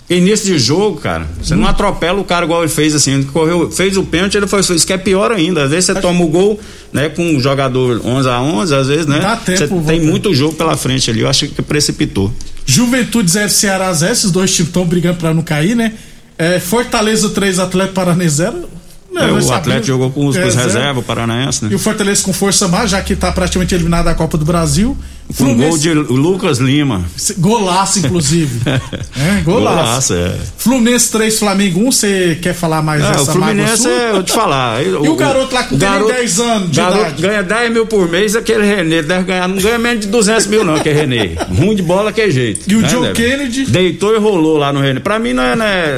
Início 0.08 0.46
de 0.46 0.58
jogo, 0.58 1.00
cara, 1.00 1.26
você 1.42 1.56
não 1.56 1.66
atropela 1.66 2.20
o 2.20 2.24
cara 2.24 2.44
igual 2.44 2.62
ele 2.62 2.70
fez 2.70 2.94
assim, 2.94 3.14
ele 3.14 3.24
correu, 3.24 3.68
fez 3.72 3.96
o 3.96 4.04
pênalti, 4.04 4.36
ele 4.36 4.46
foi, 4.46 4.60
isso 4.60 4.86
que 4.86 4.92
é 4.92 4.98
pior 4.98 5.32
ainda. 5.32 5.64
Às 5.64 5.70
vezes 5.70 5.86
você 5.86 5.94
toma 5.96 6.22
o 6.22 6.28
gol, 6.28 6.60
né, 6.92 7.08
com 7.08 7.28
um 7.28 7.40
jogador 7.40 8.00
11 8.04 8.28
a 8.28 8.40
11, 8.40 8.74
às 8.74 8.86
vezes, 8.86 9.06
né? 9.06 9.18
Dá 9.18 9.34
tempo, 9.34 9.80
Você 9.80 9.86
tem 9.86 10.00
muito 10.00 10.32
jogo 10.32 10.54
pela 10.54 10.76
frente 10.76 11.10
ali, 11.10 11.22
eu 11.22 11.28
acho 11.28 11.48
que 11.48 11.60
precipitou. 11.60 12.32
Juventude 12.64 13.28
0, 13.28 13.50
Ceará 13.50 13.92
0, 13.92 14.12
esses 14.12 14.30
dois 14.30 14.54
times 14.54 14.68
estão 14.68 14.84
brigando 14.84 15.18
pra 15.18 15.34
não 15.34 15.42
cair, 15.42 15.74
né? 15.74 15.92
É, 16.38 16.60
Fortaleza 16.60 17.30
3, 17.30 17.58
Atlético 17.58 17.94
Paranense 17.94 18.36
0. 18.36 18.68
É, 19.16 19.32
o 19.32 19.52
Atlético 19.52 19.86
jogou 19.86 20.10
com 20.10 20.26
os, 20.26 20.36
com 20.36 20.46
os 20.46 20.54
reservas, 20.54 21.02
o 21.02 21.06
Paranaense, 21.06 21.64
né? 21.64 21.70
E 21.72 21.74
o 21.74 21.78
Fortaleza 21.78 22.22
com 22.22 22.32
força 22.32 22.68
mais, 22.68 22.90
já 22.90 23.00
que 23.00 23.16
tá 23.16 23.32
praticamente 23.32 23.74
eliminado 23.74 24.04
da 24.04 24.14
Copa 24.14 24.36
do 24.36 24.44
Brasil. 24.44 24.96
Com 25.36 25.44
um 25.44 25.56
gol 25.56 25.76
de 25.76 25.92
Lucas 25.92 26.58
Lima. 26.58 27.04
Golaço, 27.38 27.98
inclusive. 27.98 28.60
é, 28.70 29.40
golaço. 29.42 29.76
Golaço, 29.76 30.14
é. 30.14 30.36
Fluminense 30.56 31.10
3, 31.10 31.38
Flamengo 31.38 31.80
1. 31.80 31.92
Você 31.92 32.38
quer 32.40 32.54
falar 32.54 32.80
mais 32.80 33.02
É, 33.02 33.10
dessa 33.10 33.22
o 33.22 33.34
Fluminense, 33.34 33.88
é, 33.88 34.12
eu 34.12 34.22
te 34.22 34.32
falar. 34.32 34.76
E 34.86 35.08
o 35.08 35.16
garoto 35.16 35.54
lá 35.54 35.64
que 35.64 35.76
tem 35.76 36.06
10 36.06 36.40
anos 36.40 36.70
de 36.70 36.76
garoto 36.76 37.00
idade? 37.00 37.22
ganha 37.22 37.42
10 37.42 37.72
mil 37.72 37.86
por 37.86 38.08
mês, 38.08 38.36
aquele 38.36 38.64
Renê 38.64 39.02
deve 39.02 39.24
ganhar, 39.24 39.48
não 39.48 39.56
ganha 39.56 39.78
menos 39.78 40.00
de 40.00 40.08
200 40.08 40.46
mil 40.46 40.64
não, 40.64 40.78
que 40.78 40.88
é 40.88 40.92
Renê. 40.92 41.32
Ruim 41.48 41.74
de 41.74 41.82
bola 41.82 42.12
que 42.12 42.20
é 42.20 42.30
jeito. 42.30 42.70
E 42.70 42.76
o 42.76 42.80
né, 42.82 42.88
John 42.88 43.02
Débora? 43.02 43.14
Kennedy? 43.14 43.66
Deitou 43.66 44.14
e 44.14 44.18
rolou 44.18 44.58
lá 44.58 44.72
no 44.72 44.80
Renê. 44.80 45.00
Pra 45.00 45.18
mim 45.18 45.32
não 45.32 45.42
é, 45.42 45.56
não 45.56 45.64
é, 45.64 45.96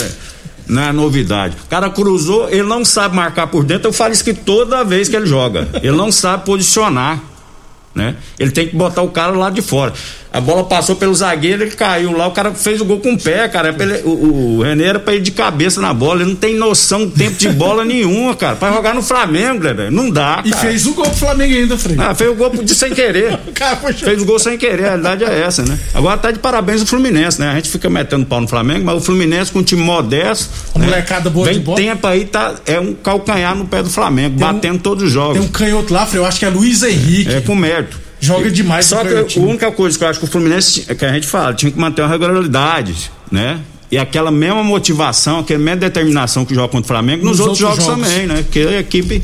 não 0.69 0.83
é 0.83 0.93
novidade. 0.93 1.57
O 1.65 1.69
cara 1.69 1.89
cruzou, 1.91 2.49
ele 2.49 2.63
não 2.63 2.85
sabe 2.85 3.17
marcar 3.17 3.47
por 3.47 3.65
dentro, 3.65 3.89
eu 3.89 3.93
falo 3.93 4.13
isso 4.13 4.23
que 4.23 4.35
toda 4.35 4.85
vez 4.85 5.09
que 5.09 5.17
ele 5.17 5.27
joga. 5.27 5.69
Ele 5.83 5.97
não 5.97 6.13
sabe 6.13 6.45
posicionar. 6.45 7.21
Né? 7.95 8.15
Ele 8.39 8.51
tem 8.51 8.69
que 8.69 8.77
botar 8.77 9.03
o 9.03 9.09
cara 9.09 9.33
lá 9.33 9.51
de 9.51 9.63
fora. 9.63 9.93
A 10.31 10.41
bola 10.41 10.64
passou 10.64 10.95
pelo 10.95 11.14
zagueiro, 11.14 11.62
ele 11.62 11.71
caiu 11.71 12.12
lá, 12.12 12.27
o 12.27 12.33
cara 12.33 12.53
fez 12.53 12.81
o 12.81 12.85
gol 12.85 13.01
com 13.01 13.14
o 13.14 13.19
pé, 13.19 13.49
cara. 13.49 13.75
É 13.79 13.83
ele, 13.83 14.03
o, 14.05 14.59
o 14.59 14.62
René 14.62 14.85
era 14.85 14.99
pra 14.99 15.14
ir 15.14 15.21
de 15.23 15.31
cabeça 15.31 15.81
na 15.81 15.95
bola, 15.95 16.21
ele 16.21 16.31
não 16.31 16.37
tem 16.37 16.55
noção 16.55 17.07
do 17.07 17.11
tempo 17.12 17.37
de 17.38 17.49
bola 17.49 17.83
nenhuma, 17.87 18.35
cara. 18.35 18.55
Pra 18.57 18.71
jogar 18.73 18.95
no 18.95 19.03
Flamengo, 19.03 19.61
velho. 19.62 19.91
Não 19.91 20.11
dá, 20.11 20.43
E 20.45 20.51
cara. 20.51 20.62
fez 20.69 20.87
o 20.87 20.93
gol 20.95 21.07
pro 21.07 21.14
Flamengo 21.17 21.55
ainda, 21.55 21.79
Frei. 21.79 21.97
Ah, 21.99 22.14
fez 22.14 22.31
o 22.31 22.35
gol 22.35 22.51
de 22.51 22.75
sem 22.75 22.93
querer. 22.93 23.38
Fez 23.99 24.23
o 24.23 24.25
gol 24.25 24.38
sem 24.38 24.57
querer, 24.59 24.85
a 24.85 24.88
realidade 24.88 25.25
é 25.25 25.41
essa, 25.41 25.62
né? 25.64 25.79
Agora 25.95 26.17
tá 26.19 26.31
de 26.31 26.38
parabéns 26.38 26.81
o 26.83 26.87
Fluminense, 26.87 27.41
né? 27.41 27.51
A 27.51 27.55
gente 27.57 27.69
fica 27.71 27.88
metendo 27.91 28.25
pau 28.27 28.41
no 28.41 28.47
Flamengo, 28.49 28.85
mas 28.85 28.97
o 28.97 29.01
Fluminense 29.01 29.51
com 29.51 29.59
um 29.61 29.62
time 29.62 29.83
modesto. 29.83 30.49
A 30.75 30.79
né? 30.79 30.87
molecada 30.87 31.29
boa 31.31 31.47
Vem 31.47 31.55
de 31.55 31.61
bola. 31.61 31.77
tempo 31.79 32.07
aí, 32.07 32.25
tá, 32.25 32.55
é 32.67 32.79
um 32.79 32.93
calcanhar 32.95 33.55
no 33.57 33.67
pé 33.67 33.83
do 33.83 33.91
Flamengo, 33.91 34.35
um- 34.37 34.38
batendo 34.38 34.79
todos 34.79 35.05
os 35.05 35.11
jogos. 35.11 35.38
Tem 35.38 35.47
um 35.47 35.51
canhoto 35.51 35.93
lá, 35.93 36.07
Frei, 36.07 36.21
eu 36.23 36.27
acho 36.27 36.38
que 36.38 36.45
é 36.45 36.49
Luiz 36.49 36.83
Henrique. 36.83 37.33
É 37.35 37.41
com 37.41 37.55
mérito. 37.55 37.99
Joga 38.21 38.51
demais 38.51 38.87
Só 38.87 39.05
que 39.05 39.39
a 39.39 39.43
única 39.43 39.71
coisa 39.71 39.97
que 39.97 40.03
eu 40.05 40.09
acho 40.09 40.19
que 40.19 40.25
o 40.25 40.29
Fluminense, 40.29 40.81
que 40.95 41.05
a 41.05 41.13
gente 41.13 41.27
fala, 41.27 41.55
tinha 41.55 41.71
que 41.71 41.79
manter 41.79 42.03
uma 42.03 42.09
regularidade, 42.09 43.11
né? 43.31 43.61
E 43.91 43.97
aquela 43.97 44.31
mesma 44.31 44.63
motivação, 44.63 45.39
aquela 45.39 45.59
mesma 45.61 45.81
determinação 45.81 46.45
que 46.45 46.55
joga 46.55 46.69
contra 46.69 46.85
o 46.85 46.89
Flamengo 46.89 47.25
nos, 47.25 47.39
Nos 47.39 47.47
outros, 47.47 47.63
outros 47.63 47.85
jogos, 47.85 48.03
jogos. 48.05 48.13
também, 48.13 48.27
né? 48.27 48.43
Porque 48.43 48.59
a 48.61 48.81
equipe 48.81 49.23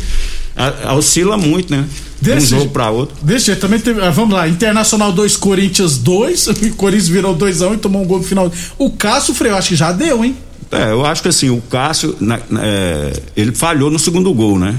a- 0.57 0.95
oscila 0.95 1.37
muito, 1.37 1.71
né? 1.75 1.85
De 2.21 2.31
um 2.31 2.35
Desse- 2.37 2.47
jogo 2.47 2.71
para 2.71 2.89
outro. 2.89 3.15
Desse 3.21 3.47
jeito, 3.47 3.61
também 3.61 3.79
teve. 3.81 4.01
ah, 4.01 4.11
Vamos 4.11 4.33
lá, 4.35 4.49
Internacional 4.49 5.13
2, 5.13 5.37
Corinthians 5.37 5.99
2. 5.99 6.47
O 6.47 6.55
Corinthians 6.77 7.09
virou 7.09 7.35
2x1 7.37 7.75
e 7.75 7.77
tomou 7.77 8.01
um 8.03 8.07
gol 8.07 8.19
no 8.19 8.25
final. 8.25 8.51
O 8.79 8.91
Cássio, 8.91 9.35
Frei, 9.35 9.51
eu 9.53 9.57
acho 9.57 9.69
que 9.71 9.77
já 9.77 9.93
deu, 9.93 10.25
hein? 10.25 10.35
É, 10.73 10.93
eu 10.93 11.05
acho 11.05 11.21
que 11.21 11.29
assim, 11.29 11.51
o 11.51 11.61
Cássio, 11.71 12.17
na- 12.21 12.41
na- 12.49 12.65
é, 12.65 13.13
ele 13.37 13.53
falhou 13.53 13.91
no 13.91 13.99
segundo 13.99 14.33
gol, 14.33 14.59
né? 14.59 14.75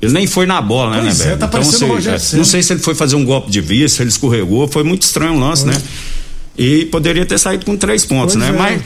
Ele 0.00 0.12
nem 0.12 0.26
foi 0.26 0.46
na 0.46 0.60
bola, 0.62 0.96
né, 0.96 1.02
Pois 1.02 1.18
né, 1.18 1.32
é, 1.32 1.36
tá 1.36 1.48
parecendo 1.48 2.00
sei, 2.02 2.12
é. 2.12 2.36
Não 2.36 2.44
sei 2.44 2.62
se 2.62 2.72
ele 2.72 2.80
foi 2.80 2.94
fazer 2.94 3.16
um 3.16 3.24
golpe 3.24 3.50
de 3.50 3.60
vista, 3.60 3.96
se 3.96 4.02
ele 4.02 4.10
escorregou, 4.10 4.68
foi 4.68 4.84
muito 4.84 5.02
estranho 5.02 5.34
o 5.34 5.40
lance, 5.40 5.66
né? 5.66 5.74
E 6.56 6.84
poderia 6.86 7.24
ter 7.26 7.38
saído 7.38 7.64
com 7.64 7.76
três 7.76 8.04
pontos, 8.04 8.34
Pois 8.36 8.48
né? 8.48 8.54
é. 8.54 8.58
Mas 8.58 8.82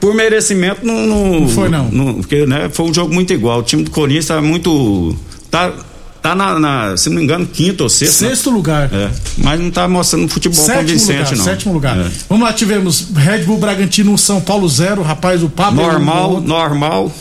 por 0.00 0.14
merecimento 0.14 0.84
não, 0.84 1.06
não, 1.06 1.40
Não 1.40 1.48
foi, 1.48 1.68
não. 1.68 2.14
Porque 2.14 2.46
né, 2.46 2.68
foi 2.72 2.86
um 2.86 2.94
jogo 2.94 3.12
muito 3.14 3.32
igual. 3.32 3.60
O 3.60 3.62
time 3.62 3.82
do 3.84 3.90
Corinthians 3.90 4.26
tá 4.26 4.40
muito. 4.42 5.16
tá, 5.50 5.72
tá 6.20 6.34
na, 6.34 6.58
na, 6.58 6.96
se 6.96 7.08
não 7.08 7.16
me 7.16 7.22
engano, 7.22 7.46
quinto 7.46 7.84
ou 7.84 7.88
sexto. 7.88 8.22
né? 8.22 8.28
Sexto 8.30 8.50
lugar. 8.50 8.92
É, 8.92 9.10
mas 9.38 9.60
não 9.60 9.70
tá 9.70 9.86
mostrando 9.88 10.28
futebol 10.28 10.56
Sétimo 10.64 10.82
convincente, 10.82 11.18
lugar, 11.18 11.36
não. 11.36 11.44
sétimo 11.44 11.72
lugar. 11.72 11.98
É. 11.98 12.10
Vamos 12.28 12.44
lá, 12.44 12.52
tivemos 12.52 13.06
Red 13.14 13.44
Bull 13.44 13.58
Bragantino 13.58 14.12
1, 14.12 14.16
São 14.16 14.40
Paulo 14.40 14.68
0. 14.68 15.02
Rapaz, 15.02 15.42
o 15.44 15.48
Pablo 15.48 15.80
Normal, 15.82 16.40
normal. 16.40 17.12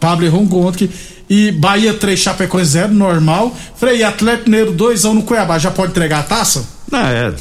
Pablo 0.00 0.26
errou 0.26 0.42
um 0.42 0.46
gol 0.46 0.66
ontem. 0.66 0.88
E 1.28 1.50
Bahia 1.52 1.92
3, 1.94 2.18
Chapecoense 2.18 2.70
0, 2.70 2.92
normal. 2.94 3.54
Frei, 3.76 4.02
Atlético 4.02 4.48
Mineiro 4.50 4.72
2x1 4.74 5.12
no 5.12 5.22
Cuiabá. 5.22 5.58
Já 5.58 5.70
pode 5.70 5.90
entregar 5.92 6.20
a 6.20 6.22
taça? 6.22 6.64
Não, 6.90 6.98
é. 7.00 7.32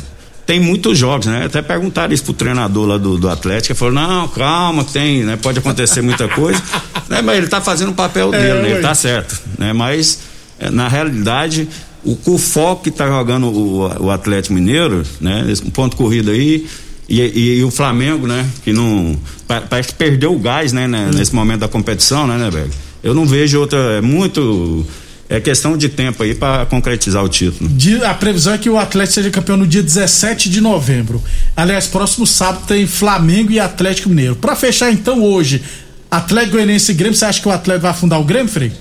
Tem 0.46 0.60
muitos 0.60 0.98
jogos, 0.98 1.26
né? 1.26 1.46
Até 1.46 1.62
perguntaram 1.62 2.14
isso 2.14 2.24
pro 2.24 2.34
treinador 2.34 2.86
lá 2.88 2.98
do, 2.98 3.18
do 3.18 3.30
Atlético. 3.30 3.72
Ele 3.74 3.80
falou: 3.80 3.94
não, 3.94 4.28
calma, 4.30 4.84
que 4.86 4.94
tem, 4.94 5.24
né? 5.24 5.38
Pode 5.42 5.60
acontecer 5.60 6.02
muita 6.02 6.28
coisa. 6.30 6.62
né? 7.10 7.22
Mas 7.22 7.38
ele 7.38 7.48
tá 7.48 7.60
fazendo 7.62 7.90
o 7.92 7.94
papel 7.94 8.34
É, 8.34 8.38
dele, 8.40 8.54
né? 8.54 8.62
ué. 8.64 8.72
ele 8.72 8.82
tá 8.82 8.96
certo. 8.96 9.38
Né? 9.58 9.74
Mas, 9.74 10.20
é, 10.60 10.70
na 10.70 10.88
realidade, 10.88 11.68
o, 12.04 12.18
o 12.26 12.38
foco 12.38 12.84
que 12.84 12.92
tá 12.92 13.08
jogando 13.08 13.48
o, 13.48 14.06
o 14.06 14.12
Atlético 14.12 14.54
Mineiro, 14.54 15.04
né? 15.20 15.46
Esse 15.50 15.64
ponto 15.64 15.96
corrido 15.98 16.32
aí. 16.32 16.66
E, 17.10 17.22
e- 17.22 17.58
e 17.60 17.64
o 17.64 17.72
Flamengo, 17.72 18.28
né? 18.28 18.46
Que 18.66 18.72
não. 18.74 19.18
pa- 19.48 19.62
Parece 19.62 19.90
que 19.90 19.96
perdeu 19.96 20.34
o 20.34 20.40
gás, 20.40 20.72
né? 20.74 20.88
né, 20.88 21.10
Nesse 21.14 21.34
momento 21.36 21.60
da 21.62 21.68
competição, 21.70 22.26
né, 22.28 22.38
né, 22.38 22.50
velho? 22.50 22.70
Eu 23.04 23.14
não 23.14 23.26
vejo 23.26 23.60
outra. 23.60 23.78
É 23.78 24.02
muito. 24.02 24.86
É 25.30 25.42
questão 25.42 25.76
de 25.76 25.90
tempo 25.90 26.24
aí 26.24 26.34
para 26.34 26.66
concretizar 26.66 27.22
o 27.22 27.28
título. 27.28 27.70
A 28.06 28.14
previsão 28.14 28.54
é 28.54 28.58
que 28.58 28.70
o 28.70 28.78
Atlético 28.78 29.16
seja 29.16 29.30
campeão 29.30 29.58
no 29.58 29.68
dia 29.68 29.84
17 29.84 30.50
de 30.50 30.62
novembro. 30.62 31.22
Aliás, 31.54 31.86
próximo 31.86 32.26
sábado 32.26 32.64
tem 32.66 32.88
Flamengo 32.88 33.52
e 33.52 33.60
Atlético 33.60 34.08
Mineiro. 34.08 34.38
Pra 34.38 34.56
fechar 34.56 34.90
então 34.90 35.22
hoje, 35.22 35.62
Atlético 36.10 36.54
Goianiense 36.54 36.94
e 36.94 36.96
Grêmio, 36.96 37.18
você 37.18 37.26
acha 37.26 37.42
que 37.42 37.48
o 37.48 37.52
Atlético 37.52 37.82
vai 37.84 37.92
afundar 37.92 38.22
o 38.22 38.24
Grêmio, 38.24 38.48
Frei? 38.48 38.72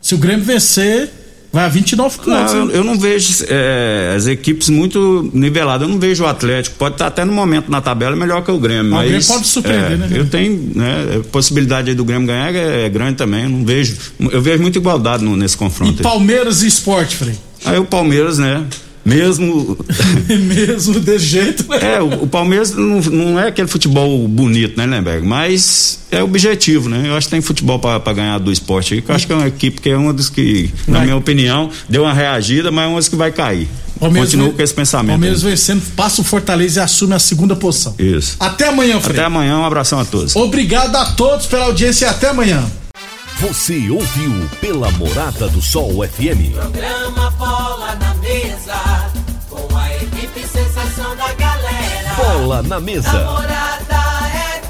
Se 0.00 0.14
o 0.14 0.18
Grêmio 0.18 0.44
vencer, 0.44 1.10
vai 1.52 1.64
a 1.64 1.68
29 1.68 2.16
pontos. 2.18 2.28
Não, 2.52 2.56
eu, 2.56 2.64
hein? 2.64 2.70
eu 2.74 2.84
não 2.84 2.98
vejo 2.98 3.44
é, 3.48 4.14
as 4.16 4.26
equipes 4.26 4.68
muito 4.68 5.30
niveladas. 5.32 5.82
Eu 5.86 5.92
não 5.92 5.98
vejo 5.98 6.24
o 6.24 6.26
Atlético. 6.26 6.76
Pode 6.76 6.94
estar 6.94 7.06
até 7.06 7.24
no 7.24 7.32
momento 7.32 7.70
na 7.70 7.80
tabela 7.80 8.14
melhor 8.16 8.42
que 8.42 8.50
o 8.50 8.58
Grêmio. 8.58 8.92
O 8.92 8.94
mas, 8.94 9.08
Grêmio 9.08 9.26
pode 9.26 9.46
surpreender, 9.46 9.92
é, 9.92 9.96
né? 9.96 10.08
Eu 10.12 10.26
tenho, 10.28 10.72
né? 10.74 11.18
A 11.20 11.24
possibilidade 11.30 11.88
aí 11.90 11.94
do 11.96 12.04
Grêmio 12.04 12.26
ganhar 12.26 12.54
é, 12.54 12.84
é 12.86 12.88
grande 12.88 13.16
também. 13.16 13.44
Eu 13.44 13.50
não 13.50 13.64
vejo. 13.64 13.96
Eu 14.18 14.40
vejo 14.42 14.60
muita 14.62 14.78
igualdade 14.78 15.24
no- 15.24 15.36
nesse 15.36 15.54
E 15.54 15.58
confronto. 15.58 15.94
aí. 15.98 16.02
Palmeiras 16.02 16.62
e 16.62 16.66
Sport, 16.68 17.14
Frei? 17.14 17.34
Aí 17.64 17.78
o 17.78 17.84
Palmeiras, 17.84 18.38
né? 18.38 18.64
Mesmo. 19.08 19.78
Mesmo 20.28 21.00
desse 21.00 21.26
jeito, 21.26 21.68
né? 21.68 21.94
É, 21.94 22.02
o, 22.02 22.24
o 22.24 22.26
Palmeiras 22.26 22.72
não, 22.72 23.00
não 23.00 23.40
é 23.40 23.48
aquele 23.48 23.68
futebol 23.68 24.26
bonito, 24.28 24.76
né, 24.76 24.86
Lemberg? 24.86 25.26
Mas 25.26 26.00
é 26.10 26.22
objetivo, 26.22 26.88
né? 26.88 27.04
Eu 27.06 27.16
acho 27.16 27.26
que 27.26 27.30
tem 27.30 27.40
futebol 27.40 27.78
para 27.78 28.12
ganhar 28.12 28.38
do 28.38 28.52
esporte 28.52 28.94
aí, 28.94 29.02
que 29.02 29.10
eu 29.10 29.14
acho 29.14 29.26
que 29.26 29.32
é 29.32 29.36
uma 29.36 29.48
equipe 29.48 29.80
que 29.80 29.90
é 29.90 29.96
uma 29.96 30.12
das 30.12 30.28
que, 30.28 30.70
na 30.86 30.98
Vai. 30.98 31.04
minha 31.06 31.16
opinião, 31.16 31.70
deu 31.88 32.02
uma 32.02 32.12
reagida, 32.12 32.70
mas 32.70 32.84
é 32.84 32.88
uma 32.88 32.96
das 32.96 33.08
que 33.08 33.16
vai 33.16 33.32
cair. 33.32 33.68
Palmeiras 33.98 34.30
Continuo 34.30 34.52
com 34.52 34.62
esse 34.62 34.74
pensamento. 34.74 35.10
Palmeiras 35.10 35.44
aí. 35.44 35.50
vencendo, 35.50 35.82
passa 35.96 36.20
o 36.20 36.24
Fortaleza 36.24 36.80
e 36.80 36.82
assume 36.82 37.14
a 37.14 37.18
segunda 37.18 37.56
posição. 37.56 37.94
Isso. 37.98 38.36
Até 38.38 38.68
amanhã, 38.68 39.00
Frei. 39.00 39.16
Até 39.16 39.26
amanhã, 39.26 39.58
um 39.58 39.64
abração 39.64 39.98
a 39.98 40.04
todos. 40.04 40.36
Obrigado 40.36 40.94
a 40.94 41.06
todos 41.12 41.46
pela 41.46 41.64
audiência 41.64 42.06
e 42.06 42.08
até 42.08 42.28
amanhã. 42.28 42.64
Você 43.40 43.88
ouviu 43.88 44.32
pela 44.60 44.90
Morada 44.92 45.48
do 45.48 45.60
Sol 45.62 46.04
FM. 46.04 46.54
Programa 46.54 47.30
Bola 47.38 47.94
na 47.94 48.12
Mesa, 48.14 48.74
com 49.48 49.76
a 49.76 49.94
equipe 49.94 50.40
sensação 50.40 51.14
da 51.14 51.32
galera. 51.34 52.14
Bola 52.16 52.64
na 52.64 52.80
mesa. 52.80 53.12
Namorada 53.12 54.02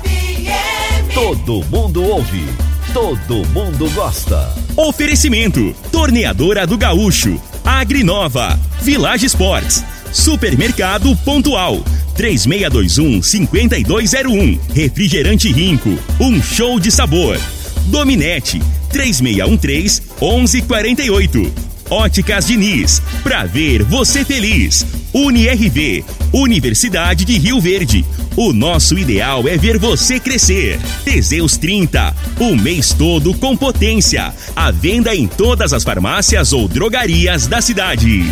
FM. 0.02 1.14
Todo 1.14 1.64
mundo 1.70 2.04
ouve. 2.04 2.44
Todo 2.92 3.36
mundo 3.54 3.88
gosta. 3.94 4.54
Oferecimento: 4.76 5.74
Torneadora 5.90 6.66
do 6.66 6.76
Gaúcho, 6.76 7.40
Agrinova, 7.64 8.60
Village 8.82 9.24
Sports, 9.24 9.82
Supermercado 10.12 11.16
Pontual, 11.24 11.78
3621-5201, 12.18 14.60
Refrigerante 14.74 15.50
Rinco, 15.50 15.98
um 16.20 16.42
show 16.42 16.78
de 16.78 16.90
sabor. 16.90 17.40
Dominete, 17.88 18.62
3613-1148. 18.92 21.68
Óticas 21.90 22.46
Diniz, 22.46 23.02
pra 23.22 23.44
ver 23.44 23.82
você 23.82 24.22
feliz. 24.24 24.86
UniRV, 25.12 26.04
Universidade 26.32 27.24
de 27.24 27.36
Rio 27.38 27.60
Verde. 27.60 28.04
O 28.36 28.52
nosso 28.52 28.96
ideal 28.98 29.48
é 29.48 29.56
ver 29.56 29.78
você 29.78 30.20
crescer. 30.20 30.78
Teseus 31.04 31.56
30, 31.56 32.14
o 32.40 32.54
mês 32.54 32.92
todo 32.92 33.32
com 33.34 33.56
potência. 33.56 34.34
A 34.54 34.70
venda 34.70 35.16
em 35.16 35.26
todas 35.26 35.72
as 35.72 35.82
farmácias 35.82 36.52
ou 36.52 36.68
drogarias 36.68 37.46
da 37.46 37.62
cidade. 37.62 38.30